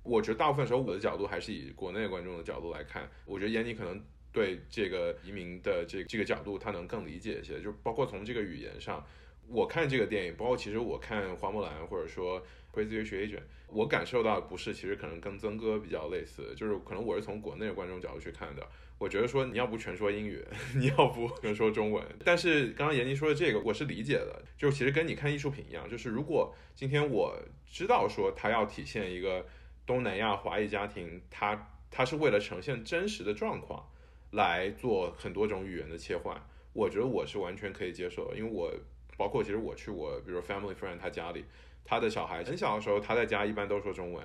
[0.03, 3.09] 我觉得大部分时候我的角度还是以国内观众的角度来看。
[3.25, 7.61] 我觉得闫妮可能对这个移民的这这个角度，他能更理解一些。
[7.61, 9.05] 就包括从这个语言上，
[9.47, 12.41] 我看这个电影，包括其实我看《花木兰》或者说
[12.73, 18.67] 《Crazy Rich Asian》，我感受到不是，其实可能跟曾哥比较类似，就是可能我是从国内的观众角度去看的。
[18.99, 20.43] 我觉得说你要不全说英语，
[20.75, 22.03] 你要不全说中文。
[22.23, 24.41] 但是刚刚闫妮说的这个，我是理解的。
[24.57, 27.37] 就其实跟你看艺术品一样，就是如果今天我
[27.69, 29.45] 知道说他要体现一个
[29.85, 33.85] 东南亚华裔家庭，他他是为了呈现真实的状况
[34.33, 36.39] 来做很多种语言的切换，
[36.73, 38.33] 我觉得我是完全可以接受。
[38.35, 38.71] 因为我
[39.17, 41.45] 包括其实我去我比如 family friend 他家里，
[41.83, 44.23] 他的小孩很小的时候，他在家一般都说中文。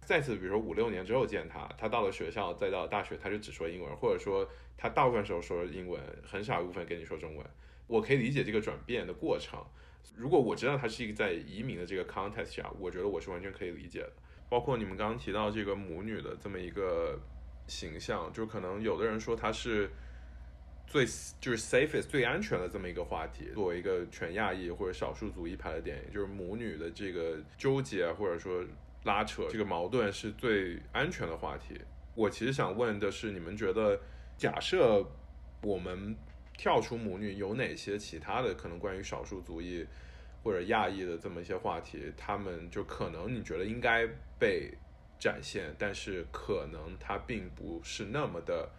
[0.00, 7.46] 再次，比如说五六年之后见他，他到了学校，再到大学，他就只说英文，或者说他大部分时候说英文，很少一部分跟你说中文。
[7.86, 9.58] 我可以理解这个转变的过程。
[10.14, 14.12] 如果我知道他是一个在移民的这个 context 下，我觉得我是完全可以理解的。
[14.48, 17.18] 包括你们刚刚提到这个母女的这么一个
[17.68, 19.88] 形象，就可能有的人说它是
[20.86, 21.06] 最
[21.40, 23.50] 就是 safest 最安全的这么一个话题。
[23.54, 28.64] 作为一个全亚裔或者少数族裔拍的电影，就是母女的这个纠结，或者说。
[29.04, 31.80] 拉扯这个矛盾是最安全的话题。
[32.16, 33.98] 我其实想问的是，你们觉得，
[34.36, 35.06] 假设
[35.62, 36.14] 我们
[36.58, 39.86] 跳出母女，有哪些其他的可能关于少数族裔
[40.42, 44.74] 或者亚裔的这么一些话题，他们就可能你觉得应该被
[45.18, 48.70] 展现，但是可能它并不是那么的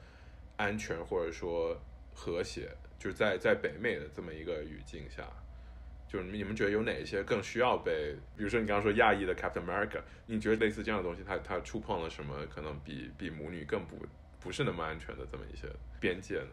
[0.58, 1.78] 安全或者说
[2.14, 5.28] 和谐，就是在在北美的这么一个语境下。
[6.08, 12.48] 就是你们觉得有哪些更需要被，比如说你刚刚说亚裔的 Captain America，你觉得类似这样的东西，它它触碰了什么？
[12.48, 13.96] 可能比比母女更不
[14.40, 15.68] 不是那么安全的这么一些
[16.00, 16.50] 边界呢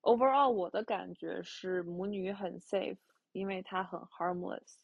[0.00, 2.96] ？Overall，我的感觉是母女很 safe，
[3.32, 4.76] 因为它很 harmless，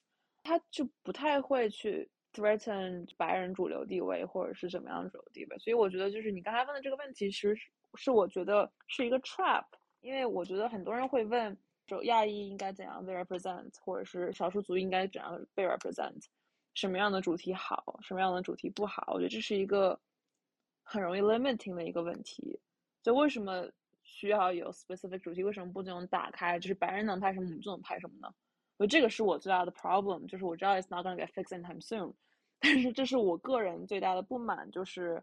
[0.42, 5.58] 它就不太会去 threaten 白人主流地位或者是怎么样主流地位。
[5.58, 7.56] 所以我觉得就是你刚才问的这个问题，其实
[7.94, 9.64] 是我觉得是一个 trap，
[10.00, 11.56] 因为我觉得很多人会问。
[11.86, 16.20] 就亚裔应该怎样被 represent，或者是少数族应该怎样被 represent，
[16.74, 19.96] 什么样的主题好，什么样的主题不好，我觉得这是一个
[20.82, 22.58] 很容易 limiting 的一个问题。
[23.04, 23.70] 就为什么
[24.02, 25.44] 需要有 specific 主题？
[25.44, 26.58] 为什么不能打开？
[26.58, 28.34] 就是白人能拍什么，我们就能拍什么呢？
[28.76, 32.12] 所以这个是我最大的 problem，就是我知道 it's not gonna get fixed anytime soon，
[32.60, 35.22] 但是这是我个人最大的不满，就是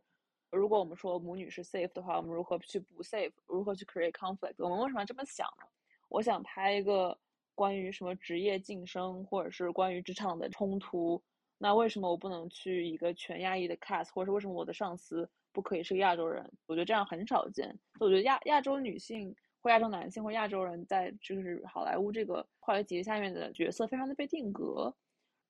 [0.52, 3.32] 如果我们说母女是 safe 的话，我们如何去不 safe？
[3.46, 4.54] 如何去 create conflict？
[4.58, 5.68] 我们为什么要这么想呢？
[6.10, 7.18] 我想拍一个
[7.56, 11.22] 关于什么职业晋升，或者是关于职场的冲突，
[11.58, 16.50] 那为什么我不能去一个全亚裔的 cast，或者是为什么我的上司不可以是个亚洲人？
[16.68, 17.78] 我觉得这样很少见。
[18.00, 19.36] 我觉得亚亚洲女性。
[19.64, 24.94] 或亚洲男性或亚洲人在就是好莱坞这个话语体系下面的角色非常的被定格。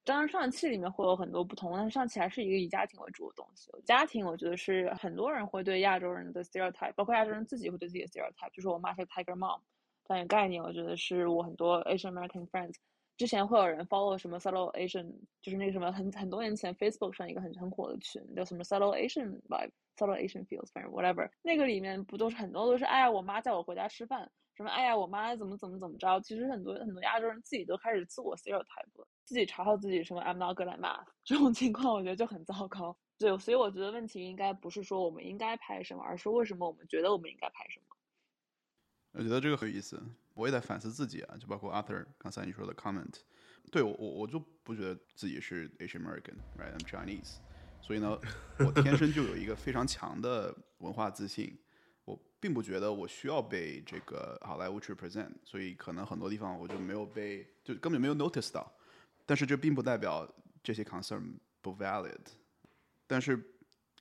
[0.06, 3.72] 当然上汽里面会有很多不同，但是上汽还是一个以家庭为主的东西。
[3.86, 9.62] 家庭我觉得是很多人会对亚洲人的 stereotype，包括亚洲人自己会对自己的 stereotype，就是我妈是 tiger mom
[10.06, 10.62] 这样一个概念。
[10.62, 12.76] 我觉得是我很多 Asian American friends
[13.16, 26.20] 之前会有人 follow 什么 subtle Asian，就是那个什么很很多年前 Facebook 上一个很很火的群叫什么 subtle Asian vibe，solo Asian feels，反正 whatever，那个里面不都是很多都是哎呀，我妈叫我回家吃饭，什么哎呀，我妈怎么怎么怎么着。
[26.22, 32.96] 其实很多很多亚洲人自己都开始自我 stereotype，了自己嘲笑自己什么 I'm not good at math，这种情况我觉得就很糟糕。
[33.18, 37.86] 对，所以我觉得问题应该不是说我们应该拍什么，而是为什么我们觉得我们应该拍什么。
[39.14, 40.02] 我觉得这个很有意思，
[40.34, 43.14] 我也在反思自己啊，就包括 Arthur 刚才你说的 comment，
[43.72, 47.36] 对我我我就不觉得自己是 Asian American，right？I'm Chinese。
[47.82, 48.20] 所以呢，
[48.60, 51.58] 我天生就有一个非常强的文化自信，
[52.06, 58.74] 我并不觉得我需要被这个好莱坞去 present，所以可能很多地方我就没有被，就根本没有 notice 到。
[59.33, 60.29] 但是这并不代表
[60.63, 62.19] 这些 concern 不 valid。
[63.07, 63.43] 但是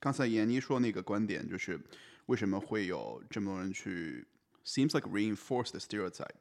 [0.00, 1.80] 刚才闫妮说那个观点，就是
[2.26, 4.26] 为什么会有这么多人去
[4.64, 6.36] seems like reinforce the stereotype？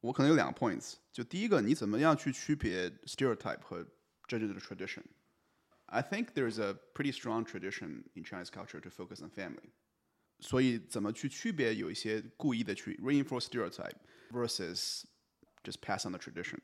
[0.00, 3.84] 我可能有两个 points，就第一个，你怎么样去区别 stereotype 和
[4.26, 9.70] 真正的 tradition？I think there's a pretty strong tradition in Chinese culture to focus on family.
[10.40, 13.96] 所以怎么去区别有一些故意的去 reinforce stereotype
[14.30, 15.02] versus
[15.64, 16.58] just pass on the tradition。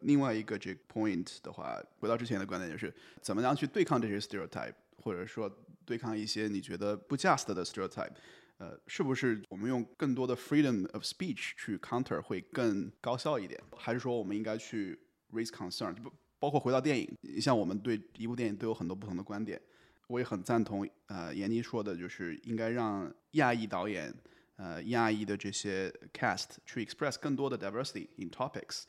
[0.00, 5.50] 另外一个这个 point 的话，回到之前的观点就是怎么样去对抗这些 stereotype，或者说
[5.84, 8.12] 对抗一些你觉得不 just 的 stereotype。
[8.58, 13.60] 呃，是不是我们用更多的 freedom of speech 去 counter 会更高效一点？
[13.76, 14.96] 还是说我们应该去
[15.32, 15.92] raise concern？
[15.94, 19.60] 不包括回到电影，像我们对一部电影都有很多不同的观点，
[20.06, 24.14] 我也很赞同呃闫妮说的，就是应该让亚裔导演，
[24.54, 28.84] 呃亚裔的这些 cast 去 express 更多的 diversity in topics。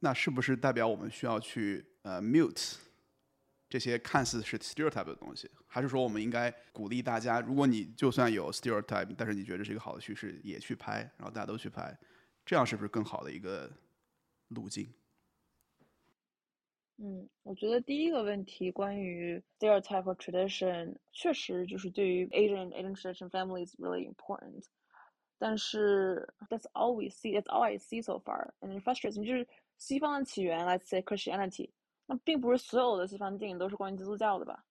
[0.00, 2.76] 那是不是代表我们需要去呃 mute
[3.68, 5.50] 这些看似是 stereotype 的东西？
[5.66, 11.94] 还是说我们应该鼓励大家，如果你就算有 stereotype，但是你觉得是一个好的趋势，也去拍，然后大家都去拍，
[12.46, 13.70] 这样是不是更好的一个
[14.48, 14.88] 路径？
[16.96, 24.64] 嗯，我觉得第一个问题关于 stereotype tradition，确实就是对于 Asian Asian tradition family is really important。
[25.38, 29.26] 但是 that's all we see, that's all I see so far, and it frustrates me。
[29.26, 29.46] 就是
[29.78, 31.70] 西方的起源，let's say Christianity，
[32.06, 34.62] 那并不是所有的西方电影都是关于基督教的吧？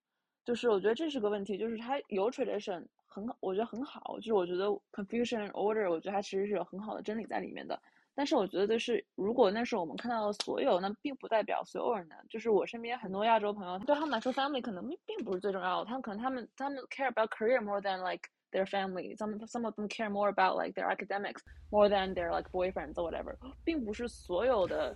[0.46, 4.18] 就是我觉得这是个问题，就是它有 tradition 很，我觉得很好。
[4.18, 7.82] 就是我觉得 confusion order，我觉得它其实是有很好的真理在里面的。
[8.16, 12.16] 但是我觉得，就是如果那是我们看到的所有，那并不代表所有人的。
[12.30, 15.86] 就是我身边很多亚洲朋友，对他们来说，family 可能并不是最重要的。
[15.86, 18.28] 他们可能他们他们 care about career more than like
[18.58, 19.16] their family。
[19.16, 23.12] Some some of them care more about like their academics more than their like boyfriends or
[23.12, 23.36] whatever。
[23.64, 24.96] 并不是所有的，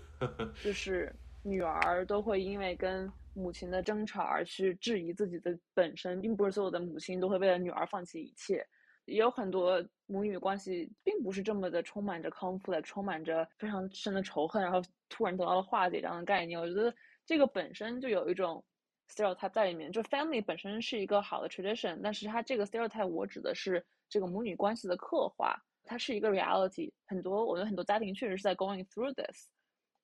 [0.63, 8.65] 就是女儿都会因为跟母亲的争吵而去质疑自己的本身，并不是所有的母亲都会为了女儿放弃一切。
[9.05, 16.59] 也有很多母女关系并不是这么的充满着 conflict，充满着非常深的仇恨，然后突然得到了化解这样的概念。
[16.59, 16.93] 我觉得
[17.25, 18.63] 这个本身就有一种
[19.11, 26.91] stereotype 在里面，就 family 本身是一个好的 tradition，但是它这个 stereotype 我指的是这个母女关系的刻画，它是一个 reality。
[27.05, 29.49] 很多我觉得很多家庭确实是在 going through this，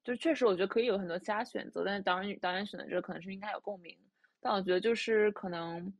[0.03, 3.97] 就确实我觉得可以有很多其他选择，但是导演导演选择这个可能是应该有共鸣，
[4.39, 5.93] 但我觉得就是可能。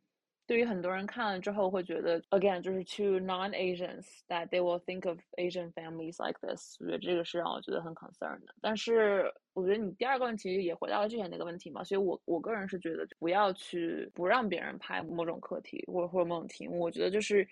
[0.47, 8.55] 对于很多人看了之后会觉得，again 就是 to non-Asians that they will think of Asian families like this，我觉得这个是让我觉得很 concerned 的。
[8.61, 17.45] 但是我觉得你第二个问题也回到了之前那个问题嘛，所以我我个人是觉得不要去不让别人拍某种课题或者或者某种题目，我觉得就是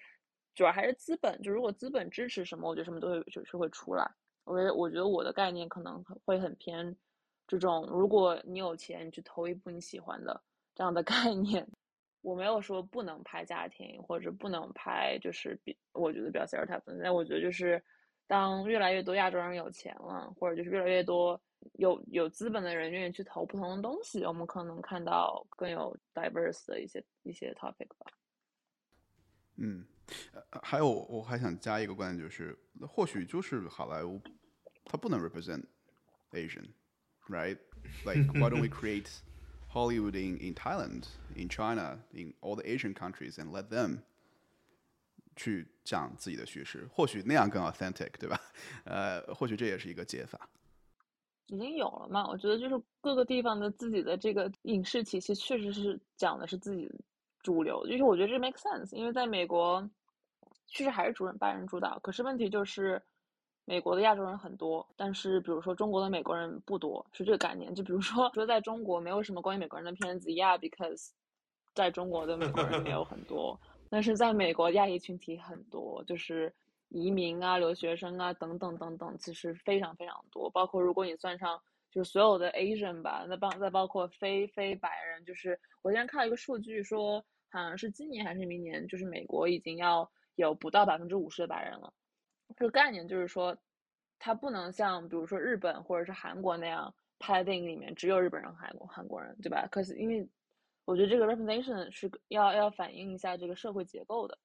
[0.53, 4.09] 主要还是资本，就如果资本支持什么，我觉得什么都会就是会出来。
[4.45, 6.95] 我觉得我觉得我的概念可能会很偏
[7.45, 10.41] 这种，如果你有钱，你去投一部你喜欢的
[10.73, 11.67] 这样的概念。
[12.25, 16.81] 我没有说不能拍家庭或者不能拍，就是比我觉得比较 stereotype。
[16.95, 17.79] 那我觉得就是
[18.25, 21.39] 当越来越多亚洲人有钱了，或者就是越来越多
[21.73, 28.11] 有有资本的人愿意去投不同的东西，我们可能看到更有 diverse 的一些一些 topic 吧。
[29.57, 29.85] 嗯，
[30.63, 32.57] 还有我还想加一个观点，就是
[32.87, 34.19] 或许就是好莱坞，
[34.83, 35.63] 它不能 represent
[36.31, 39.19] Asian，right？Like why don't we create
[39.75, 41.03] Hollywood in in Thailand,
[41.35, 43.99] in China, in all the Asian countries and let them
[45.35, 48.39] 去讲自己的叙事，或许那样更 authentic，对吧？
[48.85, 50.49] 呃，或许这也是一个解法。
[51.47, 52.25] 已经有了嘛？
[52.25, 56.89] 我觉得就是各个地方的自己的这个影视体系，确实是讲的是自己
[57.43, 57.85] 主流。
[57.85, 59.87] 就是我觉得这 make sense，因为在美国，
[60.67, 61.99] 确实还是主人白人主导。
[61.99, 63.03] 可是问题就是，
[63.65, 67.73] 美国的亚洲人很多，但是比如说中国的美国人不多，是这个概念。
[67.73, 71.09] 就比如说 说在中国没有什么关于美国人的片子，Yeah，because
[71.73, 73.59] 在中国的美国人也有很多。
[73.89, 76.53] 但是在美国，亚裔群体很多，就是
[76.89, 80.47] 移民啊、留学生啊等等等等，其实非常非常多。
[80.51, 81.59] 包括如果你算上
[81.89, 91.91] 就是所有的 Asian 吧，那包再包括非非白人，就是我今天看了一个数据说，好像是今年还是明年，就是美国已经要有不到百分之五十的白人了。
[92.55, 93.57] 这个概念就是说，
[94.19, 99.67] 它不能像比如说日本或者是韩国那样拍的电影里面只有日本人、韩国韩国人，对吧？
[99.71, 100.27] 可是因为
[100.85, 104.37] 我觉得这个 representation 是要要反映一下这个社会结构的。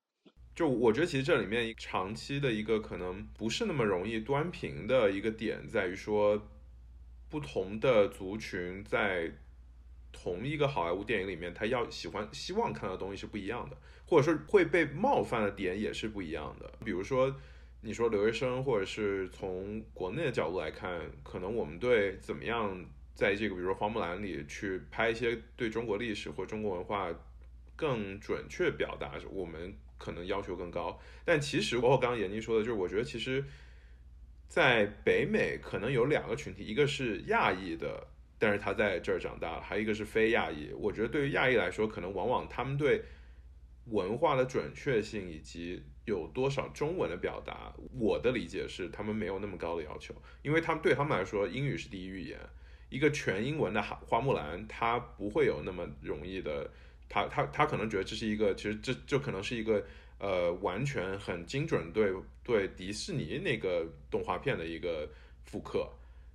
[0.55, 6.43] 就我觉得，其实这里面长期的一个可能不是那么容易端平的一个点，在于说，
[7.29, 9.31] 不同的族群在
[10.13, 16.71] 同一个好莱坞电影里面，他要喜欢、希望看到的东西是不一样的，或者说会被冒犯的点也是不一样的。
[16.85, 17.35] 比如说，
[17.83, 22.85] 你说留学生，或者是从国内的角度来看，可能我们对怎么样。
[23.13, 27.13] 在这个比如说花木兰里去拍一些对中国历史或中国文化
[27.77, 30.99] 更准确表达，我们可能要求更高。
[31.23, 33.45] 但其实包括刚刚闫妮说的，就是我觉得其实，
[34.49, 38.07] 在北美可能有两个群体，一个是亚裔的，
[38.39, 40.73] 但是他在这儿长大了；还有一个是非亚裔。
[40.73, 43.03] 我觉得对于亚裔来说，可能往往他们对
[43.87, 52.39] 文化的准确性以及有多少中文的表达，我的理解是他们没有那么高的要求，因为他们对他们来说，英语是第一语言。
[52.89, 56.69] 一个全英文的花花木兰，他不会有那么容易的，
[57.09, 59.87] 他他他可能觉得这是一个，其实这就可能是一个
[60.19, 65.09] 呃完全很精准对对迪士尼那个动画片的一个
[65.45, 65.89] 复刻，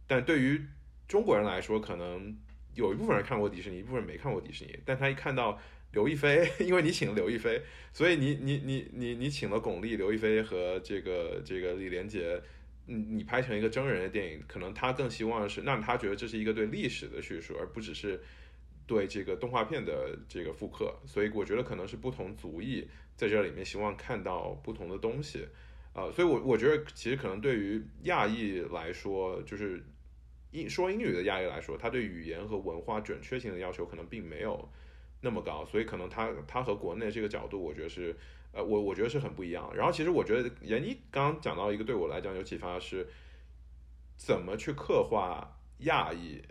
[0.07, 0.65] 但对于
[1.09, 2.33] 中国人来说，可能
[2.73, 5.59] 有一部分人看过迪士尼，一部分人没看过迪士尼，但他一看到
[5.95, 7.59] 刘亦菲， 因为你请了刘亦菲，
[7.91, 12.39] 所以你你你你你请了巩俐、刘亦菲和这个这个李连杰。
[12.87, 18.21] 你你拍成一个真人的电影，可能他更希望是，那他觉得这是一个对历史的叙述，而不只是
[18.85, 20.93] 对这个动画片的这个复刻。
[21.03, 25.47] 所以我觉得可能是不同族裔在这里面希望看到不同的东西，
[25.95, 29.83] 呃，所以我我觉得其实可能对于亚裔来说，就是
[30.51, 34.69] 英说英语的亚裔来说，他对语言和文化准确性的要求可能并没有
[35.25, 38.15] 那么高，所以可能他他和国内这个角度，我觉得是。
[38.57, 39.69] 呃，我我觉得是很不一样。
[39.75, 43.05] 然后其实我觉得闫妮刚刚讲到一个对我来讲有启发是，
[44.15, 46.41] 怎么去刻画亚裔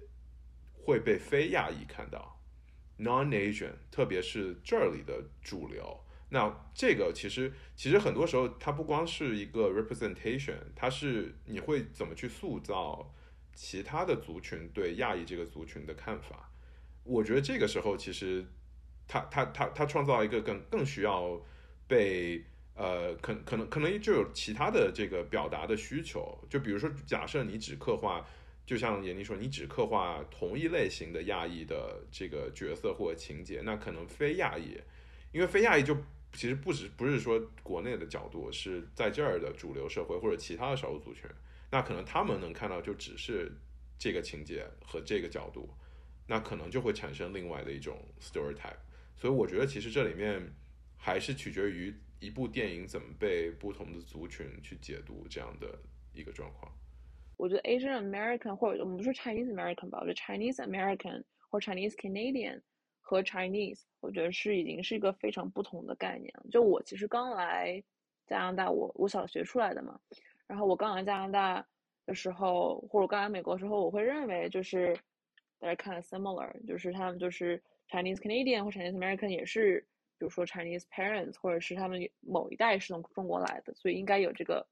[0.75, 2.39] 会被非亚裔看到
[2.99, 5.99] ，non-Asian，特别是这里的主流。
[6.29, 13.15] 那这个其实其实很多时候它不光是一个 representation，它是你会怎么去塑造
[13.55, 16.51] 其他的族群对亚裔这个族群的看法。
[17.03, 18.45] 我觉得这个时候其实
[19.09, 21.41] 他他他他创造一个更更需要。
[21.87, 22.43] 被
[22.75, 28.27] 呃，可可能可能就有其他的这个表达的需求，就比如说，假设你只刻画，
[28.65, 34.81] 就像闫妮说，你只刻画同一类型的亚裔的这个角色或情节，那可能非亚裔，
[35.31, 35.95] 因为非亚裔就
[36.33, 41.29] 其实不止不是说国内的角度，是在这儿的主流社会或者其他的少数族群，
[41.71, 43.53] 那可能他们能看到就只是
[43.99, 45.69] 这个情节和这个角度，
[46.27, 48.79] 那可能就会产生另外的一种 stereotype，
[49.17, 50.43] 所以我觉得其实这里面。
[50.97, 55.79] 还是取决于一部电影怎么被不同的族群去解读这样的
[56.15, 56.73] 一个状况。
[57.37, 62.63] 我觉得 Asian American 或者我们不说 Chinese American 吧，我觉得 Chinese American 或 Chinese Canadian
[63.03, 66.33] 和 Chinese，我觉得是已经是一个非常不同的概念。
[66.51, 67.85] 就我其实刚来
[68.27, 70.01] 加拿大，我我小学出来的嘛，
[70.47, 71.67] 然后我刚来加拿大
[72.07, 74.99] 的时候，或者刚来美国的时候，我会认为就是
[75.59, 79.87] 大家看 similar，就是他们就是 Chinese Canadian 或 Chinese American 也是。
[80.17, 84.65] 比如说 Chinese parents，或者是他们某一代是从中国来的，所以应该有这个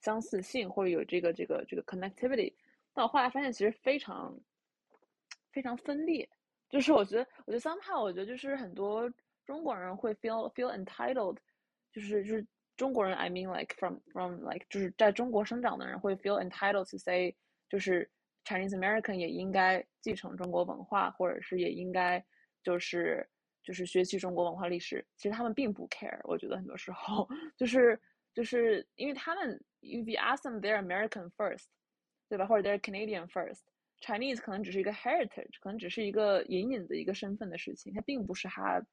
[0.00, 2.54] 相似性，或者有这个这个这个 connectivity。
[2.94, 4.40] 但我后来发现，其实非常
[5.50, 6.26] 非常分裂。
[6.68, 9.12] 就是我觉得，我觉得 somehow，我觉得就是很多
[9.44, 11.36] 中国人会 feel feel entitled，
[11.92, 17.34] 就是就是中国人，I mean like from from like 就是在中国生长的人会 feel entitled to say，
[17.68, 18.08] 就是
[18.44, 22.24] Chinese American 也应该继承中国文化，或者是也应该
[22.62, 23.28] 就是
[23.62, 25.04] 就是学习中国文化历史。
[25.16, 28.00] 其实他们并不 care，我觉得很多时候就是
[28.34, 31.66] 就是因为他们，if you ask them they're American first，
[32.28, 32.46] 对吧？
[32.46, 38.84] 或者 they're Canadian first，Chinese 可能只是一个 heritage，可能只是一个隐隐的一个身份的事情，它并不是他。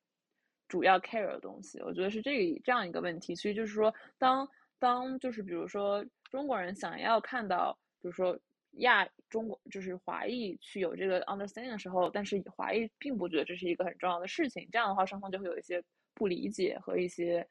[0.69, 3.33] 主要 care 的东西，我觉得是这个这样一个问题。
[3.33, 4.45] 所以就是说，当
[4.77, 7.71] 当就是比如说中国人想要看到，
[8.01, 8.37] 比如说
[8.71, 14.67] 亚中国就是华裔去有这个 understanding 的时候，但是华裔并不觉得这是一个很重要的事情。
[14.71, 17.47] 这样的话，双方就会有一些不理解和一些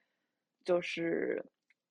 [0.65, 1.45] 就是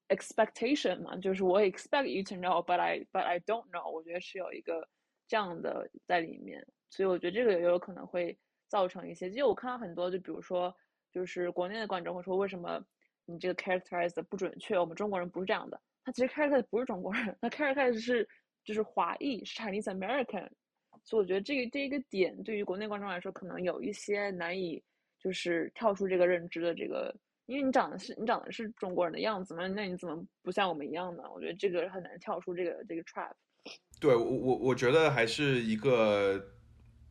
[0.09, 3.89] expectation 嘛，就是我 expect you to know，but I but I don't know。
[3.89, 4.87] 我觉得是有一个
[5.27, 9.29] 这样的在里面，所以我觉得这个也有可能会造成一些。
[9.29, 10.75] 其实我看到很多，就比如说。
[11.11, 12.85] 就是国内的观众会说，为什么
[13.23, 14.77] 你这个 characterize 的不准确？
[14.77, 15.81] 我们中国人不是这样的。
[16.03, 18.27] 他其实 characterize 不是中国人，他 characterize 是
[18.65, 20.49] 就是华裔，是 Chinese American。
[21.03, 24.83] 所以我觉得这个这一个点对于国内观众来说，可能有一些难以
[25.17, 31.23] 就是跳出这个认知的这个，因为你长得是你长得是中国人的样子嘛，那你怎么不像我们一样呢？
[31.33, 33.31] 我觉得这个很难跳出这个这个 trap。
[34.01, 36.43] 对我我我觉得还是一个，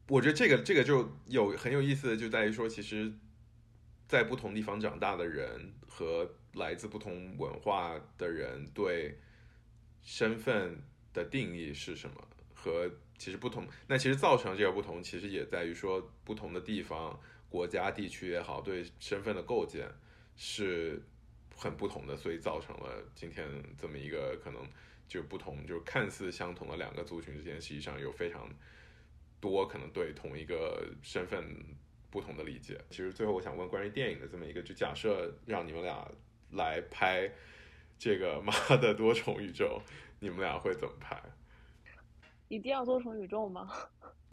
[0.09, 3.13] 我觉得这个这个就有很有意思的就在于说，其实。
[4.07, 9.19] 在不同地方长大的人和来自不同文化的人对
[10.03, 10.79] 身份
[11.15, 12.17] 的定义是什么？
[12.53, 19.89] 和其实不同，那其实造成这个不同，其实也在于说不同的地方、国家、地区也好，对身份的构建
[20.37, 21.03] 是
[21.57, 23.49] 很不同的，所以造成了今天
[23.79, 24.61] 这么一个可能
[25.09, 28.47] 就不同，就是看似相同的两个族群之间，实际上有非常
[29.41, 31.43] 多可能对同一个身份。
[32.11, 32.81] 不同的理解。
[32.91, 36.09] 其实最后我想问关于电影的这么一个，就假设让你们俩
[36.53, 37.29] 来拍
[37.99, 39.83] 这个《妈的多重宇宙》，
[40.21, 41.21] 你们俩会怎么拍？
[42.49, 43.71] 一定要多重宇宙吗？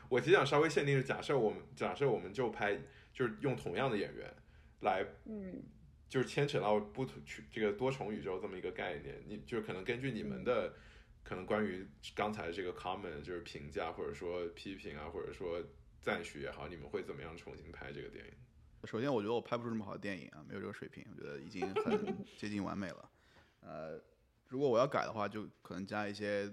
[0.10, 2.80] 我其实想稍微限定是，假设我们假设我们就拍，
[3.14, 4.34] 就是用同样的演员
[4.82, 5.64] 来，嗯，
[6.10, 7.16] 就是牵扯到不同
[7.52, 10.74] 这个多重宇宙这么一个概念，你就可能根据你们的
[11.24, 15.62] 可能关于刚才这个 comment 就是评价或者说批评啊，或者说。
[16.04, 18.32] 赞许也好，你们会怎么样重新拍这个电影？
[18.86, 23.12] 首先，我觉得我拍不出这么好的电影啊，没有这个水平，我觉得已经很 接近完美了。
[23.60, 24.02] 呃，
[24.52, 26.48] 如果我要改的话，就可能加一些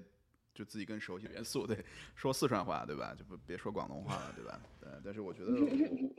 [0.55, 1.85] 就自己更熟悉的元素，对，
[2.15, 3.15] 说四川话，对吧？
[3.15, 4.61] 就不别说广东话了，对吧？
[4.81, 5.53] 呃，但是我觉得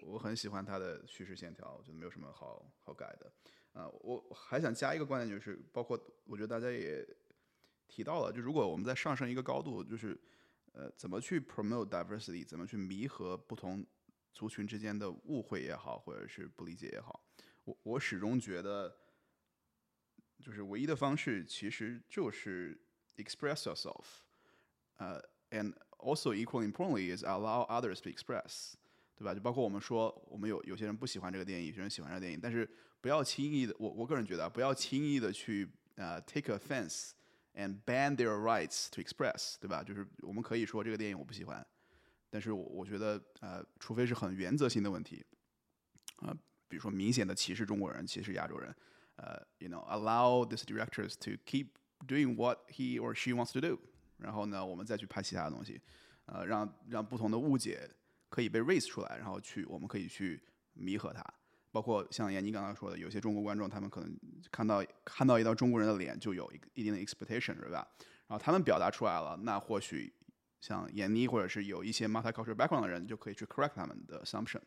[0.05, 3.31] 我很喜欢它的叙事线条，我觉得没有什么好好改的。
[3.71, 7.07] 啊，我还想加一个观点，就是包括我觉得大家也
[7.87, 10.19] 提到了，就如果我们再上升一个高度，就是。
[10.73, 12.47] 呃，怎么去 promote diversity？
[12.47, 13.83] 怎么去弥合不同
[14.31, 17.19] 族群之间的误会也好，或者是不理解也好？
[17.65, 18.95] 我我始终觉得，
[20.41, 22.79] 就是唯一的方式其实就是
[23.17, 24.05] express yourself。
[24.97, 25.21] 呃
[25.51, 28.73] ，and also equally importantly is allow others to express，
[29.15, 29.33] 对吧？
[29.33, 32.69] 就包括我们说，我们有有些人不喜欢这个电影，有些人喜欢这个电影，但是
[33.01, 37.11] 不要轻易的，我我个人觉得，不要轻易的去呃 take offense。
[37.55, 39.83] and ban their rights to express，对吧？
[39.83, 41.65] 就是我们可以说这个电影我不喜欢，
[42.29, 45.25] 但是我我觉得呃，除非是很原则性的问题，
[46.17, 46.31] 啊，
[46.69, 48.73] 比如说明显的歧视中国人、歧视亚洲人，
[49.21, 51.67] 呃，you know allow these directors to keep
[52.07, 53.77] doing what he or she wants to do，
[54.17, 55.81] 然后呢，我们再去拍其他的东西，
[56.25, 57.89] 呃，让让不同的误解
[58.29, 60.41] 可以被 raise 出来，然后去我们可以去
[60.73, 61.21] 弥合它。
[61.71, 64.17] 包括像闫妮刚刚说的，有些中国观众他们可能
[64.51, 67.85] 看到看到一道中国人的脸就有一一定的 expectation，是吧？
[68.27, 70.13] 然后他们表达出来了，那或许
[70.61, 74.61] 像闫妮或者是有一些 multicultural background 的人就可以去 correct 他们的 assumption，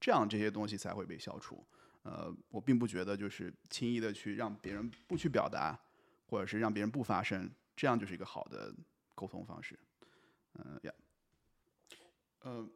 [0.00, 1.64] 这样这些东西才会被消除。
[2.04, 5.78] 呃，我并不觉得就是轻易的去让别人不去表达，
[6.26, 8.74] 或者是让别人不发声，这样就是一个好的
[9.14, 9.78] 沟通方式。
[10.54, 10.94] 嗯，呀，
[12.40, 12.66] 呃，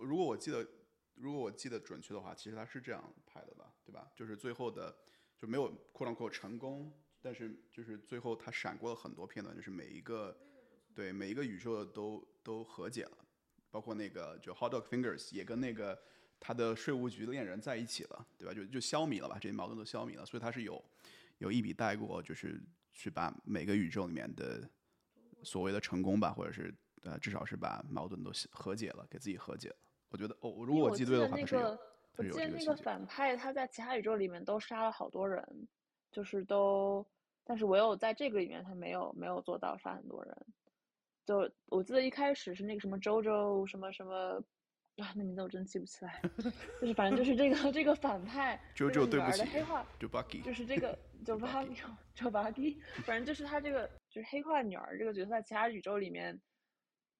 [0.00, 0.66] 如果我记得。
[1.18, 4.06] 如果我记得准确的话，其实他是这样拍的吧，对吧？
[4.14, 4.94] 就是最后的
[5.34, 10.38] 就没有扩张扩成功，但是就是最后他闪过了很多片段，就是每一个
[10.94, 13.16] 对每一个宇宙的都都和解了，
[13.70, 15.98] 包括那个就 Hot Dog Fingers 也跟那个
[16.40, 18.54] 他的税务局恋人在一起了，对吧？
[18.54, 20.82] 就就消弭了吧，这些矛盾都消弭了，所以他是有
[21.38, 22.60] 有一笔带过，就是
[22.92, 24.68] 去把每个宇宙里面的
[25.42, 29.76] 所谓的成功吧，或者是呃至少是把矛盾都和解了，给自己和解了。
[30.08, 31.78] 我觉得哦，如果我记对的话，是有。
[32.18, 35.68] 我记得那个反派他在其他宇宙里面都杀了好多人，
[36.10, 37.06] 就是都，
[37.44, 40.34] 但是唯有在这个里面他没有没有做到杀很多人。
[41.26, 44.42] 就我记得一开始是那个什么周周什么什么
[44.96, 46.22] 啊，那名字我真记不起来，
[46.80, 51.76] 就是反正就是这个这个反派，就就对不起，黑化，就 Bucky，就是这个就 Bucky，
[52.14, 56.40] 就 Bucky，反正就是他这个就是黑化女儿这个角色，在其他宇宙里面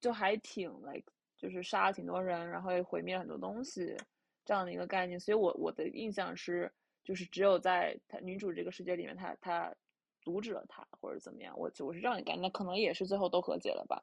[0.01, 1.05] 就还挺 like，
[1.37, 3.95] 就是杀了挺多人，然后也毁灭了很多东西
[4.47, 6.73] 这样的一个概念，所以我我的印象是，
[7.05, 9.75] 就是只有在他女主这个世界里面，他他
[10.23, 14.03] 阻止了他或者怎么样，我我是这样感觉，那可能也是最后都和解了吧。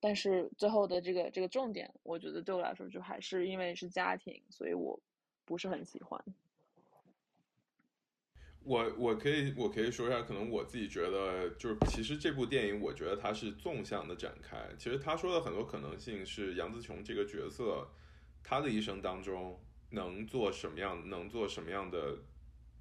[0.00, 5.00] 但是最后的这个这个重点，我觉得对我来说就还是因为是家庭，所以我
[5.44, 6.22] 不是很喜欢。
[8.60, 14.58] 我我可以我可以说一下，可能我自己觉得就是，其实这部电影我觉得它是纵向的展开。
[14.76, 17.88] 其实他说的很多可能性是杨紫琼这个角色，
[18.42, 19.58] 他的一生当中
[19.90, 22.18] 能做什么样，能做什么样的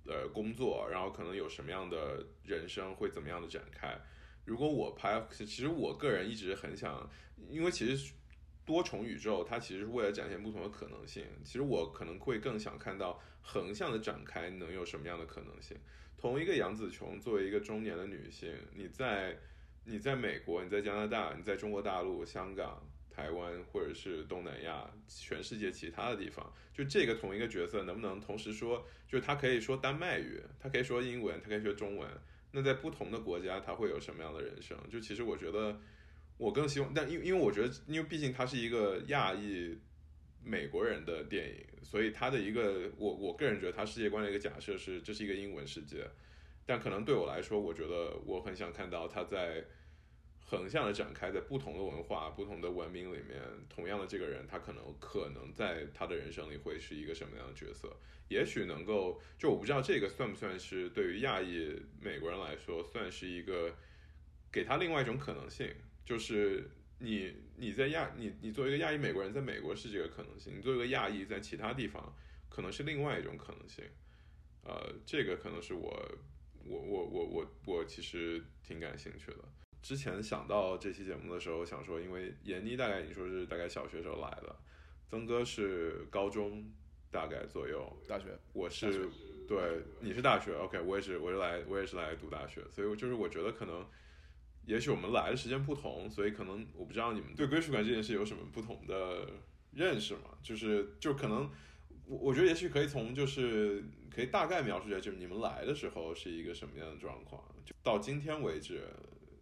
[0.06, 3.98] 呃工作，然后可能有什么样的人生会怎么样的展开。
[4.48, 7.10] 如果我拍，其实我个人一直很想，
[7.50, 8.14] 因为其实
[8.66, 11.26] 多重宇宙它其实是为了展现不同的可能性。
[11.44, 15.76] 其实我可能会更想看到横向的展开能有什么样的可能性。
[16.18, 19.38] 同一个杨紫琼作为一个中年的女性，你在
[19.84, 32.10] 你在美国，你在加拿大，你在中国大陆、香港、台湾，或者是东南亚、全世界其他的地方，就这个同一个角色能不能同时说，就是他可以说丹麦语，他可以说英文，他可以说中文。
[32.52, 34.78] 那在不同的国家，他会有什么样的人生？
[34.90, 35.80] 就其实我觉得，
[36.38, 39.78] 我更希望，但因因为我觉得，因为毕竟他是一个亚裔
[40.44, 46.08] 美国人的电影，所以他的一个我我个人觉得他世界观的一个假设是这是一个英文世界，
[46.66, 49.66] 但可能对我来说，我觉得我很想看到他在。
[50.50, 57.94] 横向的展开，在不同的文化、不同的文明里面，同样的这个人，他可能可能在他的人生里会是一个什么样的角色？
[58.30, 63.76] 也许能够，就我不知道这个算不算是对于亚裔美国人来说，算是一个
[64.50, 65.70] 给他另外一种可能性，
[66.06, 66.70] 就是
[67.00, 72.16] 你你在亚你你作为一个亚裔美国人，在美国是这个可能性，你作为一个亚裔在其他地方
[72.48, 73.84] 可能是另外一种可能性。
[74.64, 76.18] 呃，这个可能是我
[76.66, 79.40] 我我我我我其实挺感兴趣的。
[79.82, 84.56] 之前想到这期节目的时候，想说，因为闫妮大概你说是大概小学时候来的，
[85.10, 86.70] 曾哥是高中
[87.10, 89.08] 大概左右，大学，我是
[89.48, 89.58] 对，
[90.02, 93.86] 你是大学，OK，我也是，我是来，我也是来读大学，所以就是我觉得可能，
[94.66, 99.26] 也许我们来的时间不同，所以可能我不知道你们对归属感这件事有什么不同的
[99.72, 100.38] 认识嘛？
[100.44, 101.50] 就是就可能
[102.06, 103.82] 我我觉得也许可以从就是
[104.14, 108.82] 可以大概描述一下，就是你们来的时候是一个什么样的状况，就到今天为止。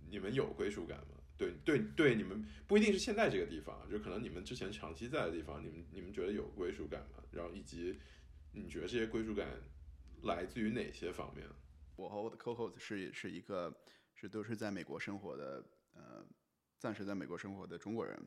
[0.10, 1.22] 你们有归属感吗？
[1.38, 7.22] 对对对，你们不一定是现在这个地方，就可能你们之前长期在的地方，你们你们觉得有归属感吗？
[7.32, 7.99] 然后以及
[8.53, 9.49] 你觉得这些归属感
[10.24, 11.45] 来自于哪些方面？
[11.97, 13.74] 我和我的 co-host 是是一个
[14.14, 16.26] 是都是在美国生活的，呃，
[16.80, 18.18] 暂时在美国生活的中国人，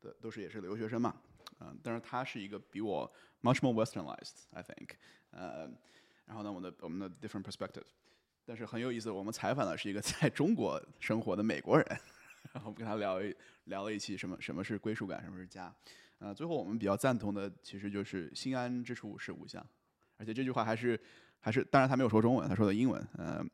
[0.00, 1.20] 的都是也是留学生嘛，
[1.60, 3.12] 嗯，但是他是一个比我
[3.42, 4.92] much more westernized，I think，
[5.32, 5.70] 呃，
[6.24, 7.84] 然后呢，我的我们的 different perspective。
[8.46, 11.86] 但是很有意思，我们采访的是一个 在中国生活的美国人，
[12.52, 13.34] 然后我们跟他聊一
[13.64, 15.74] 聊了一期什么什么是归属感，什么是家，
[16.18, 19.64] 呃，最后我们比较赞同的其实就是心安之处是吾乡，
[20.18, 21.00] 而且这句话还是
[21.40, 23.44] 还是，当然他没有说中文，他说的英文，呃，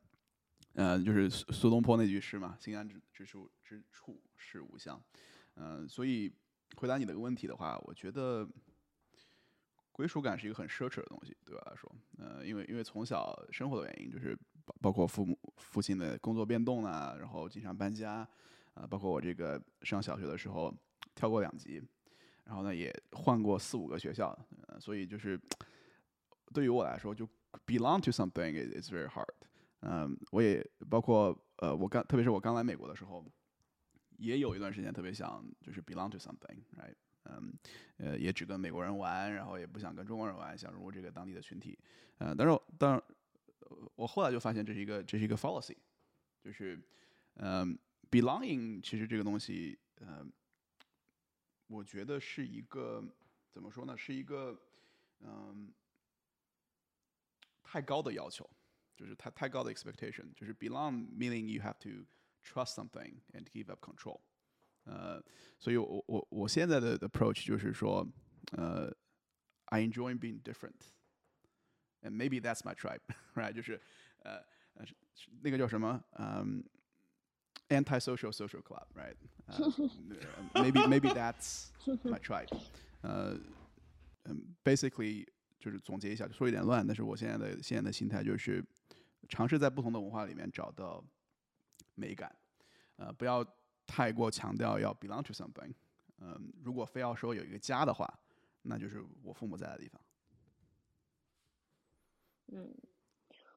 [0.74, 5.00] 呃，就是苏苏东坡那句诗嘛，心安之之处之处是吾乡，
[5.54, 6.32] 嗯，所以
[6.76, 8.48] 回答你的问题的话，我觉得。
[9.92, 18.26] 归属感是一个很奢侈的东西，对我来说，呃，因为因为从小生活的原因，就是包包括父母父亲的工作变动啊，然后经常搬家，
[18.74, 20.74] 啊，包括我这个上小学的时候
[21.14, 21.82] 跳过两级，
[22.44, 24.36] 然后呢也换过四五个学校，
[24.68, 25.40] 呃，所以就是
[26.52, 27.26] 对于我来说，就
[27.66, 29.34] belong to something is very hard，
[29.80, 33.24] 嗯，我也包括呃，我刚特别是我刚来美国的时候，
[34.18, 36.94] 也有一段时间特别想就是 belong to something，right。
[37.24, 37.52] 嗯，
[37.98, 41.78] 呃，也只跟美国人玩，然后也不想跟中国人玩，想融入这个当地的群体。
[42.16, 43.00] 呃，但是，但
[43.95, 45.75] 我后来就发现这是一个这是一个 fallacy，
[46.43, 46.79] 就是，
[47.35, 47.77] 嗯，
[48.11, 50.31] belonging 其实这个东西，嗯，
[51.67, 53.03] 我觉得是一个
[53.51, 53.97] 怎么说呢？
[53.97, 54.59] 是一个
[55.19, 55.73] 嗯
[57.63, 58.49] 太高的要求，
[58.95, 62.05] 就是太太高的 expectation，就是 belong meaning you have to
[62.43, 64.21] trust something and give up control。
[64.83, 65.23] 呃，
[65.57, 68.07] 所以我我我现在的 approach 就是说，
[68.51, 68.95] 呃，
[69.65, 70.41] I enjoy being
[72.02, 73.52] And maybe that's my tribe，right？
[73.52, 73.80] 就是
[74.22, 74.38] 呃
[74.74, 74.84] 呃
[75.42, 76.64] 那个叫什么，嗯
[77.68, 81.68] ，anti-social social club，right？maybe maybe that's
[82.04, 82.48] my tribe。
[83.02, 83.38] 呃，
[84.24, 85.26] 嗯，basically
[85.58, 88.64] 就是总结一下，说有点乱，但是我现在的现在的心态就是
[89.28, 91.04] 尝试在不同的文化里面找到
[91.94, 92.34] 美感，
[92.96, 93.46] 呃，不要。
[93.92, 95.74] 太过强调要 belong to something，
[96.20, 98.08] 嗯，如果非要说有一个家的话，
[98.62, 100.00] 那就是我父母在的地方。
[102.52, 102.74] 嗯，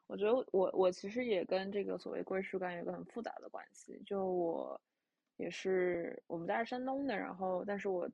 [0.08, 4.02] 我觉得我我其实也跟这个所谓归属感有个很复杂的关系。
[4.06, 4.80] 就我
[5.38, 8.10] 也是我们家是山东的，然后但是我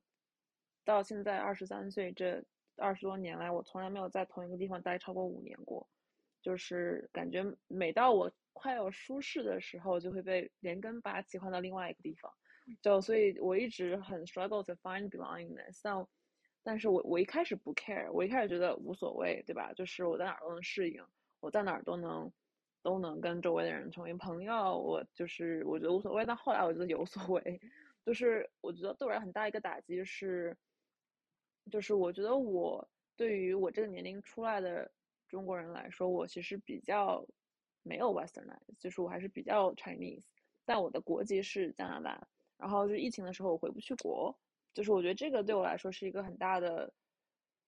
[0.84, 2.42] 到现在二十三岁这
[2.76, 5.88] 二十多年来，我从来没有在同一个地方待超过五年过。
[6.42, 12.32] 就是感觉每到我快要舒适的时候，就会被连根拔起换到另外一个地方。
[12.80, 15.80] 就所以我一直很 struggle to find belongingness。
[15.82, 16.06] 但
[16.62, 19.72] 但是我我一开始不 care，我一开始觉得无所谓，对吧？
[19.72, 21.02] 就是我在哪儿都能适应，
[21.40, 22.30] 我在哪儿都能
[22.82, 24.78] 都能跟周围的人成为朋友。
[24.78, 26.24] 我就是我觉得无所谓。
[26.26, 27.60] 但后来我觉得有所谓，
[28.04, 30.56] 就是我觉得对我很大一个打击是，
[31.70, 32.86] 就是我觉得我
[33.16, 34.90] 对于我这个年龄出来的
[35.28, 37.26] 中国人来说，我其实比较
[37.82, 40.22] 没有 westernized，就是我还是比较 Chinese，
[40.66, 42.28] 但我的国籍是加拿大。
[42.58, 44.38] 然后就疫情的时候我回不去国。
[44.72, 46.92] 就是我觉得这个对我来说是一个很大的，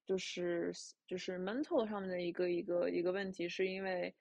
[0.07, 0.73] 就是
[1.07, 4.15] 就是 mental 上面的一个一个一个问题，是因为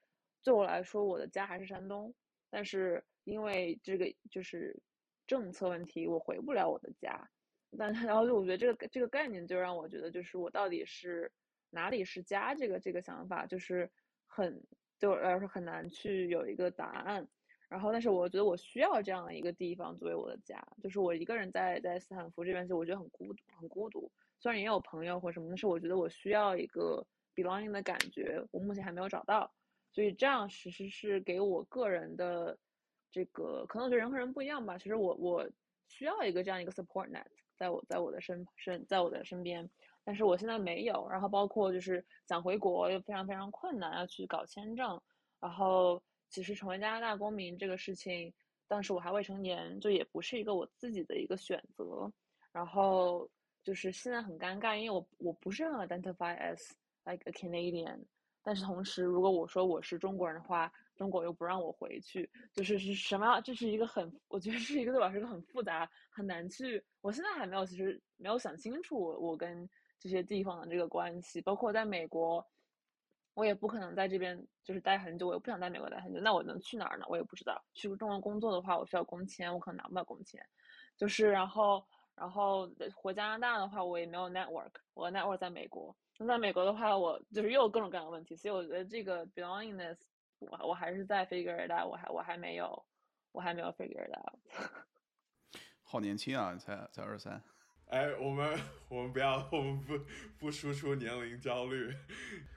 [0.44, 2.14] 对我来说我的家还是山东，
[2.50, 4.82] 但是因为这个就是
[5.28, 7.30] 政策问题，我回不了我的家。
[7.78, 11.32] 但然后就我觉得这个这个概念就让我觉得，就是我到底是
[11.70, 13.90] 哪里是家这个这个想法，就是
[14.26, 14.62] 很
[15.00, 17.26] 对我来说很难去有一个答案。
[17.72, 24.12] 然后，但是我觉得我需要这样的一个地方作为我的家，就是我一个人在在斯坦福这边，就我觉得很孤独，很孤独。
[24.42, 27.02] 虽然也有朋友或什么，但是我觉得我需要一个
[27.34, 29.50] belonging 的感觉，我目前还没有找到。
[29.94, 32.60] 所以这样其实是给我个人的
[33.10, 34.78] 这个，可能我觉得人和人不一样吧。
[34.78, 35.50] 其实我我
[35.88, 37.24] 需要一个这样一个 support net，
[37.56, 39.70] 在我在我的身身在我的身边，
[40.04, 41.08] 但是我现在没有。
[41.10, 45.02] 然后包括就是想回国又非常非常困难，要去搞签证，
[45.40, 46.04] 然后。
[46.32, 48.34] 其实成为加拿大公民这个事情，
[48.68, 52.12] 当时我还未成年，就也不是一个我自己的一个选择。
[52.54, 53.30] 然后
[53.64, 56.72] 就是现在很尴尬，因为我我不是很 identify as
[57.04, 58.00] like a Canadian，
[58.42, 63.40] 但是同时如果我说我是中国人的话，中国又不让我回去，就是是什么？
[63.42, 66.82] 这是一个很，我觉得是一个对我来说一个很复杂、很难去。
[67.02, 69.70] 我现在还没有，其实没有想清楚我跟
[70.00, 72.46] 这些地方的这个关系，包括在美国。
[73.34, 76.20] 我也不可能在这边就是待很久，我也不想在美国待很久。
[76.20, 77.06] 那我能去哪儿呢？
[77.08, 77.64] 我也不知道。
[77.74, 80.46] 去中国工作的话，我需要工签，我可能拿不到工签。
[80.98, 85.96] 就是然后，然后回加拿大的话，我也没有 network，我 network 在美国。
[86.20, 88.36] 那在美国的话，我就是又有各种各样的问题。
[88.36, 89.98] 所以我觉得这个 belongingness，
[90.40, 92.86] 我我还是在 figure it out，我还我还没有，
[93.32, 94.40] 我还没有 figure it out。
[95.82, 97.42] 好年轻啊，才才二十三。
[97.92, 100.00] 哎，我们我们不要，我们不
[100.40, 101.94] 不输出年龄焦虑。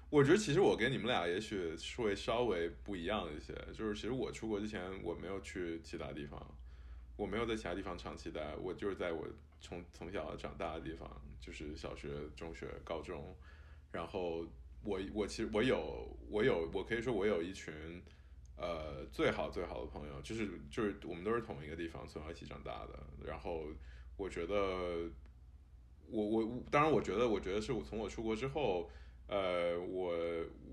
[0.08, 6.40] 我觉得其实我跟你们俩也许会稍微不一样一些，就是其实我出国之前我没有去其他地方，
[7.16, 9.26] 我没有在其他地方长期待，我就是在我
[9.60, 11.10] 从从小长大的地方，
[11.40, 13.34] 就是小学、中学、高中，
[13.90, 14.46] 然后
[14.84, 17.74] 我我其实我有我有我可以说我有一群
[18.56, 23.64] 呃最好最好的朋友，就是就是我们都是同一个地方从小一起长大的，然后
[24.16, 25.10] 我觉得
[26.08, 28.90] 我我当然我觉得我觉得是我从我出国之后。
[29.26, 30.14] 呃，我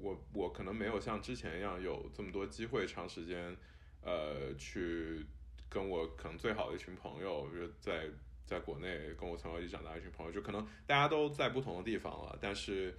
[0.01, 3.55] 我我可能没有像之前一样有这么多机会长时间，
[4.01, 5.25] 呃，去
[5.69, 8.09] 跟我可能最好的一群朋友，就在
[8.45, 12.93] 在国内跟我从小一起长大一群朋友，就可能大家都在不同的地方了，但是，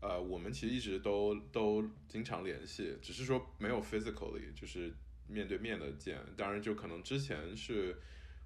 [0.00, 4.92] 呃，我们其实一直都都经常联系，只是说没有 physically 就是
[5.28, 6.18] 面对面的见。
[6.36, 7.96] 当然，就可能之前是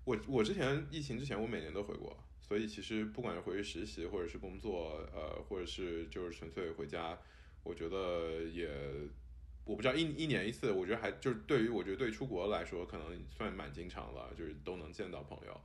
[0.05, 2.15] 我我之前疫情之前，我每年都回国。
[2.53, 7.19] 所以其实不管是回去实习，或者是工作，呃，或者是就是纯粹回家，
[7.65, 8.69] 我觉得也，
[9.65, 15.61] 我不知道一一年一次，我觉得还就是对于我觉得对出国来说，可能算蛮经常了，就是都能见到朋友。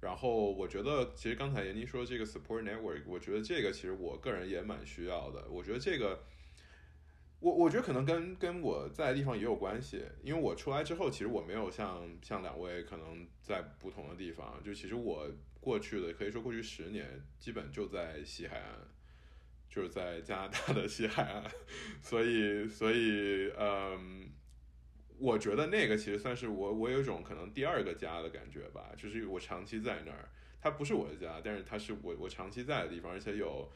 [0.00, 5.44] 然后我觉得其实刚才闫妮说这个 support network，我觉得这个其实我个人也蛮需要的。
[5.50, 6.22] 我觉得这个。
[7.40, 15.24] 我我觉得可能跟跟我在的地方也有关系，因为我出来之后，其实我没有像像两位可能在不同的地方，就其实我
[15.60, 18.78] 过去的可以说过去十年，基本就在西海岸，
[19.68, 21.44] 就是在加拿大的西海岸，
[22.02, 24.30] 所以所以嗯，
[25.18, 30.28] 我觉得那个其实算是我我有一种可能第二个家的感觉吧，就是我长期在那儿，
[30.60, 33.70] 它不是我的家，但是它是我我长期在的地方，而且有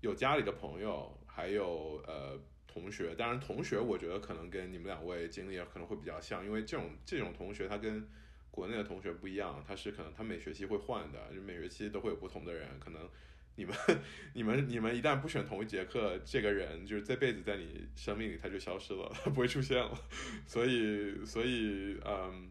[0.00, 2.40] 有家里的朋友，还有呃。
[2.64, 8.08] 同学，当然同学，我觉得可能跟你们两位经历可能会比较像，因为这种这种同学他跟
[8.52, 13.08] 国内的同学不一样，他是可能他每学期会换的，就每学期都会有不同的人，可能
[13.56, 13.74] 你们
[14.34, 19.98] 你们你们一旦不选同一节课，这个人就是这辈子在你生命里他就消失了，他不会出现了，
[20.46, 22.50] 所以所以嗯，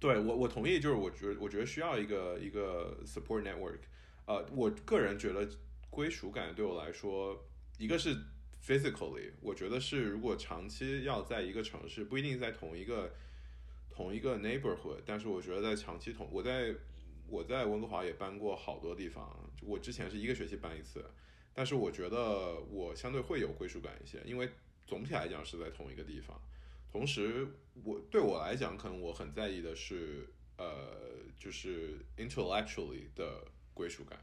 [0.00, 3.78] 对我我同意，就是我觉我觉得需要一个一个 support network。
[4.26, 5.48] 呃，我个人觉得
[5.90, 7.44] 归属感对我来说，
[7.78, 8.16] 一个是
[8.64, 13.12] physically，我觉得是如果长期要在一个城市，不一定在同一个
[13.94, 16.74] 同一个 neighborhood，但是我觉得在长期同我在
[17.28, 21.04] 我在温哥华也搬过好多地方，我之前是一个学期搬一次，
[21.52, 24.48] 但是我觉得我相对会有归属感一些，因为
[24.86, 26.40] 总体来讲是在同一个地方。
[26.90, 27.46] 同时，
[27.84, 30.98] 我对我来讲，可能我很在意的是，呃，
[31.38, 33.44] 就是 intellectually 的。
[33.74, 34.18] 归属感，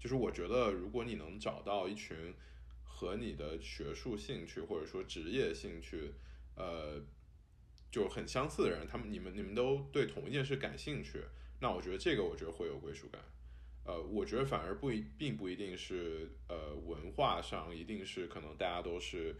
[0.00, 2.32] 就是我觉得，如果你能找到一群
[2.82, 6.14] 和你的学术兴趣或者说职业兴趣，
[6.56, 6.98] 呃，
[7.94, 11.22] 就很相似的人，他们你们你们都对同一件事感兴趣，
[11.60, 13.22] 那我觉得这个我觉得会有归属感。
[13.84, 19.36] 呃，我觉得反而不一并不一定是呃文化上一定是可能大家都是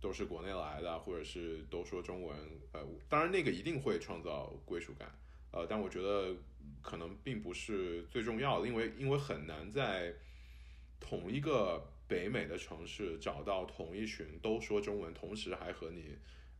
[0.00, 2.38] 都是国内来的，或者是都说中文，
[2.70, 5.12] 呃，当然那个一定会创造归属感。
[5.50, 6.32] 呃，但我觉得
[6.82, 10.14] 可能并不是最重要的，因为因为很难在
[11.00, 16.16] 同一个北美的城市找到同一群都说中文，同时还和你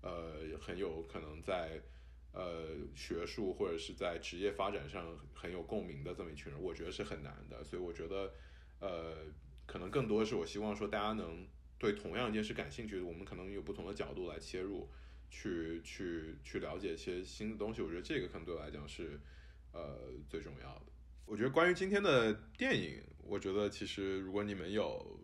[0.06, 1.82] 呃很有可能在
[2.32, 7.64] 呃学术或者是在职业发展上很有共鸣的这么一群人，我觉得是很难的。
[7.64, 8.32] 所以我觉得
[8.80, 9.16] 呃，
[9.66, 11.46] 可能更多是我希望说大家能
[11.78, 14.88] 对同样一件事感兴趣，我们可能有不同的角度来切入。
[15.28, 19.20] 去去去了解一些新的东西，我觉得这个可能对我来讲是，
[19.72, 19.98] 呃，
[20.28, 20.86] 最重要的。
[21.26, 25.18] 我觉得关于今天的电影，我觉得其实如果你们有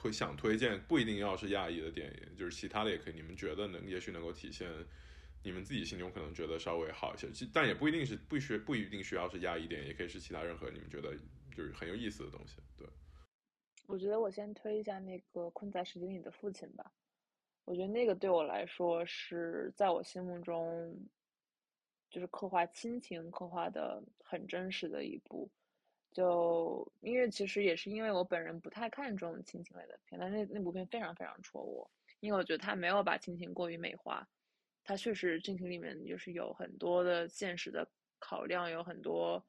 [0.00, 3.12] 推想推荐，不一定要是亚裔的电影，就是其他的也可以。
[3.12, 4.66] 你们觉得能，也许能够体现
[5.42, 11.14] 你们自己心中可能觉得稍微好一些，但也不一定是不需不一定需要是亚裔电影，也可以是其他任何你们觉得
[11.54, 12.56] 就是很有意思的东西。
[12.78, 12.88] 对，
[13.86, 16.90] 我觉得我先推一下那个《困在时间里的父亲》吧。
[17.66, 20.96] 我觉得那个对我来说是在我心目中，
[22.08, 25.50] 就是刻画亲情刻画的很真实的一部。
[26.12, 31.90] 就因为其实也是因为我本人不太看重亲情类的片，但那那部片非常非常戳我，
[32.20, 34.28] 因为我觉得他没有把亲情过于美化，
[34.82, 37.88] 他确实亲情里面就是有很多的现实的
[38.18, 39.44] 考量，有很多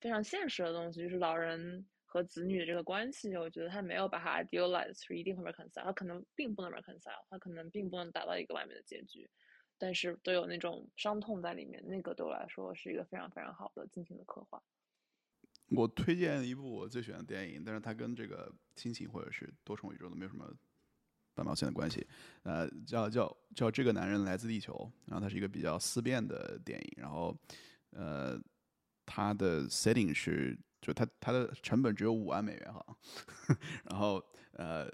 [0.00, 1.86] 非常现实的东西，就是老人。
[2.08, 9.28] 和子女的这个关系，我觉得他没有把它 idealize，是一定会 reconcile，他可能并不能 reconcile，他可能并不能达到一个完美的结局，
[9.76, 14.62] 但是都有那种伤痛在里面，那个对我来说是一个非常非常好的亲情的刻画。
[15.70, 20.50] 我推荐一部我最喜欢的电影，但是它跟这个亲情或者是多重宇宙都没有什么
[21.34, 22.06] 半毛钱的关系，
[22.42, 27.36] 呃，叫叫叫这个男人来自地球，然后它是一个比较思辨的电影，然后
[27.90, 28.40] 呃，
[29.04, 30.58] 它的 setting 是。
[30.82, 32.96] 就它它的成本只有五万美元哈，
[33.90, 34.86] 然后呃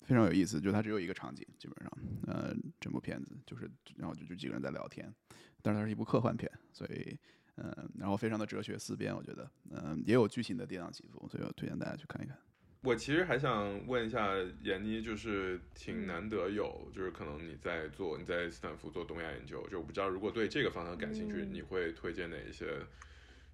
[0.00, 1.92] 非常有意思，就它只有一个场景，基本上
[2.26, 5.14] 呃整部片子就是然后就就几个人在聊天，
[5.60, 7.16] 但是它是一部科幻片，所以
[7.56, 12.36] 嗯然后非常的哲学思辨，我觉得嗯也有剧情的跌宕起伏，所以我推荐大家去看一看。
[12.82, 22.66] 我其实还想问一下闫妮，就是挺难得有，就是可能你在做你在斯坦福做东亚研究，就我不知道如果对这个方向感兴趣，你会推荐哪一些？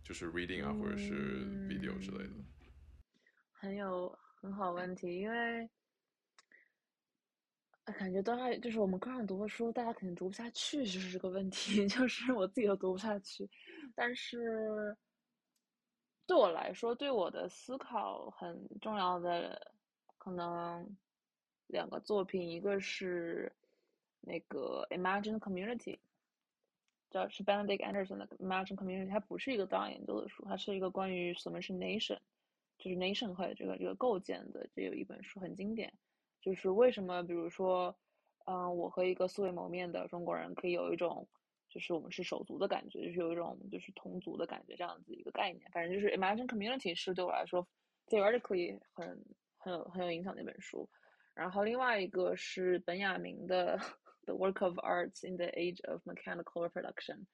[0.01, 2.31] 就是 reading 啊，或者是 video 之类的，
[3.53, 5.69] 很有很好问题，因为
[7.93, 13.49] 感觉大家就是我们课上读的书，大家肯定读不下去，就是这个问题， 就是我自己都读不下去。
[13.95, 14.97] 但是
[16.27, 19.73] 对我来说，对我的思考很重要的
[20.19, 20.97] 可能
[21.69, 23.53] 两个作品，一个是
[24.21, 25.99] 那个 Imagine Community。
[27.11, 32.19] 叫是 Benedict Anderson 的 Imagine Community，它不是一个档案研究的书，它是一个关于什么是 nation，
[32.77, 35.91] 就是 nation 和这个这个构建的这有一本书很经典，
[36.49, 37.95] 就是为什么比如说，
[38.47, 41.29] 嗯，我和一个素未谋面的中国人可以有一种
[41.69, 47.69] 就是我们是手足的感觉，就是有一种就是同族的感觉这样子一个概念，反正就是 Imagine Community 是对我来说
[48.09, 49.25] theoretically 很
[49.59, 50.89] 很有很有影响的一本书，
[51.35, 53.79] 然后另外一个是本雅明的。
[54.29, 57.25] The work of arts in the age of mechanical reproduction，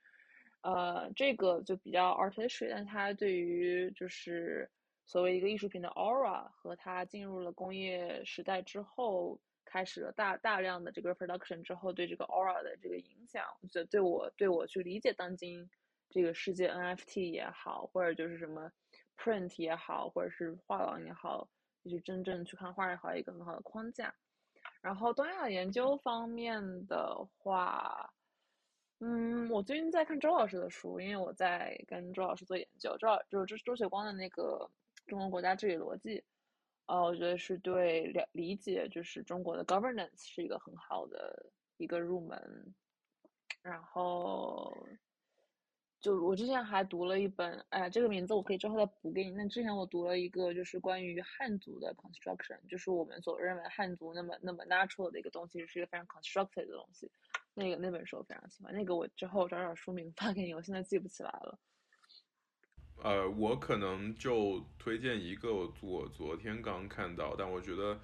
[0.61, 4.71] 呃，这个就比较 artistic，但它对于就是
[5.07, 15.69] 所谓一个艺术品的 aura 和它进入了工业时代之后，开始了大大量的这个 production 之后，对这个 aura 的这个影响，我觉得对我对我去理解当今
[16.09, 18.71] 这个世界 NFT 也好，或者就是什么
[19.19, 21.49] print 也好，或者是画廊也好，
[21.83, 24.15] 就是真正去看画也好，一个很好的框架。
[24.81, 28.13] 然后东亚研究方面的话，
[29.01, 32.97] 嗯，我最近在看周老师的书，因为我在跟周老师做研究。
[32.99, 34.71] 周老就是周雪光的那个
[35.07, 36.19] 《中国国家治理逻辑》，
[36.87, 42.75] 呃，我觉得是对了理解就是中国的 governance 是一个很好的一个入门。
[43.63, 44.87] 然后
[46.01, 49.31] 就我之前还读了一本，哎，这个名字我可以之后再补给你。
[49.31, 57.11] 那之前我读了一个，就是关于汉族的 construction，就是我们所认为汉族那么那么 natural 的一个东西，是一个非常 constructed 的东西。
[57.55, 61.59] 那个那本书我非常喜欢，那个我之后找找书名发给你，我现在记不起来了。
[63.05, 68.01] 呃，我可能就推荐一个，我昨天刚看到，但我觉得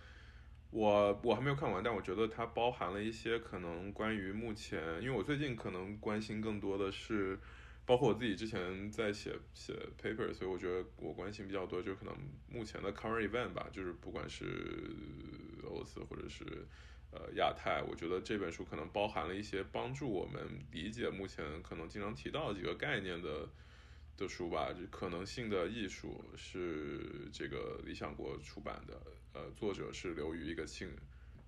[0.71, 7.39] 我我还没有看完，但我觉得它包含了一些可能关于目前，因为我最近可能关心更多的是。
[7.87, 12.15] 包括我自己之前在写写 paper，所以我觉得我关心比较多，就可能
[12.49, 14.45] 目前的 current event 吧，就是不管是
[15.65, 16.45] 俄罗斯或者是
[17.11, 20.41] 呃亚太，我觉得这本书可能包含了一些帮助我们
[20.71, 23.49] 理解目前可能经常提到几个概念的
[24.21, 24.73] 的书吧。
[24.73, 29.01] 就可能性的艺术是这个理想国出版的，
[29.33, 30.89] 呃，作者是刘瑜，一个清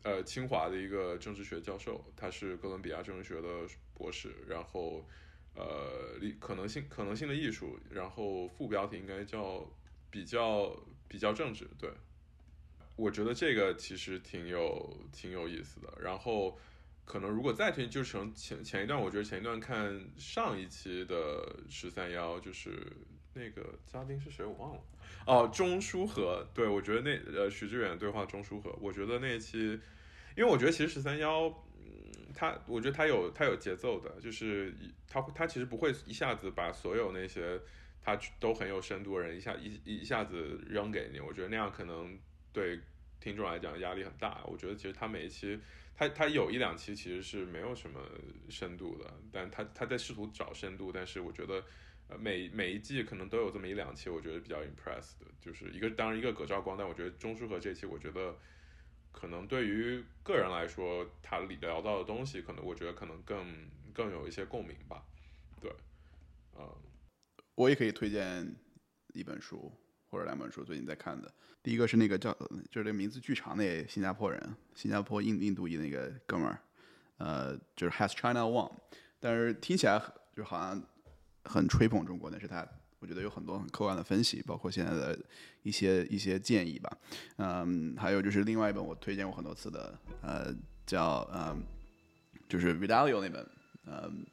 [0.02, 3.48] 呃清华的一个政治学教授，他是哥伦比亚政治学的
[3.94, 5.06] 博士，然后。
[5.54, 9.70] 呃，可能性可能性的艺术，然后副标题应该叫
[10.10, 10.74] 比较
[11.06, 11.68] 比较政治。
[11.78, 11.90] 对，
[12.96, 15.92] 我觉得这个其实挺有挺有意思的。
[16.00, 16.58] 然后
[17.04, 22.70] 可能如果再听，就成前前一段，我觉得前一段看上一期的十三幺，就是
[23.34, 24.80] 那个嘉宾是谁我忘了
[25.26, 26.46] 哦，钟书和。
[26.54, 29.58] 对，我觉得那呃徐志远对话钟书和，我觉得那一期，
[30.36, 31.46] 因为我觉得其实十三幺。
[31.84, 34.74] 嗯他，我觉得他有他有节奏的，就是
[35.06, 37.60] 他他其实不会一下子把所有那些
[38.00, 42.18] 他都很有深度的人一下一一下子扔给你，我觉得那样可能
[42.52, 42.80] 对
[43.20, 44.42] 听众来讲压力很大。
[44.46, 45.60] 我觉得其实他每一期
[46.08, 48.00] 他他有一两期其实是没有什么
[48.48, 51.64] 深度的，但他他在试图找深度，但是我觉得
[52.18, 58.36] 每每一季可能都有这么一两期，我觉得比较 impressed 的，就是一个当然一个葛兆光，但我觉得钟书和这期我觉得。
[59.14, 65.04] 可能对于个人来说，他里聊到的东西，可能我觉得可能更更有一些共鸣吧。
[65.60, 65.70] 对，
[66.56, 66.66] 嗯，
[67.54, 68.56] 我也可以推荐
[69.12, 69.70] 一本书
[70.12, 71.32] 或者两本书，最近在看的。
[71.62, 72.30] 第一个是那个叫，
[72.70, 76.58] 就是这个名字巨长那新加坡人，新加坡印印度裔那个哥们儿，
[77.16, 78.70] 呃，就是 Has China Won，
[79.18, 79.98] 但是听起来
[80.36, 80.82] 就好像
[81.44, 82.68] 很吹捧中国，但是他。
[82.98, 85.18] 我觉得有很多很客观的分析，包括现在的
[85.64, 86.98] 一些一些建议吧。
[87.38, 90.54] 嗯，还有就是另外一本我推荐过很多次的，呃，
[90.86, 91.60] 叫嗯，
[92.48, 93.44] 就是 Vidalio 那本，
[93.86, 94.24] 嗯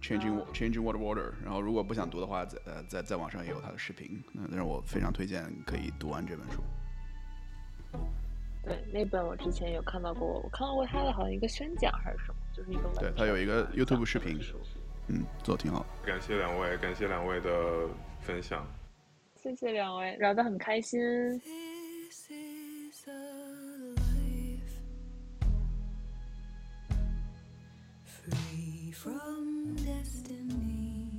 [0.00, 1.32] ，Changing Changing World Order。
[1.42, 6.62] 然后如果不想读的话，在呃在在网上也有他的视频，那但是我非常推荐可以读完这本书。
[8.64, 14.38] 对，那本我之前有看到过，我看到过他的好像一个宣讲还是什么，就是一个对他有一个 YouTube 视频。
[15.08, 15.84] 嗯，做的挺好。
[16.04, 17.88] 感谢两位，感谢两位的
[18.20, 18.64] 分享。
[19.34, 21.00] 谢谢两位，聊得很开心。
[29.02, 31.18] from destiny.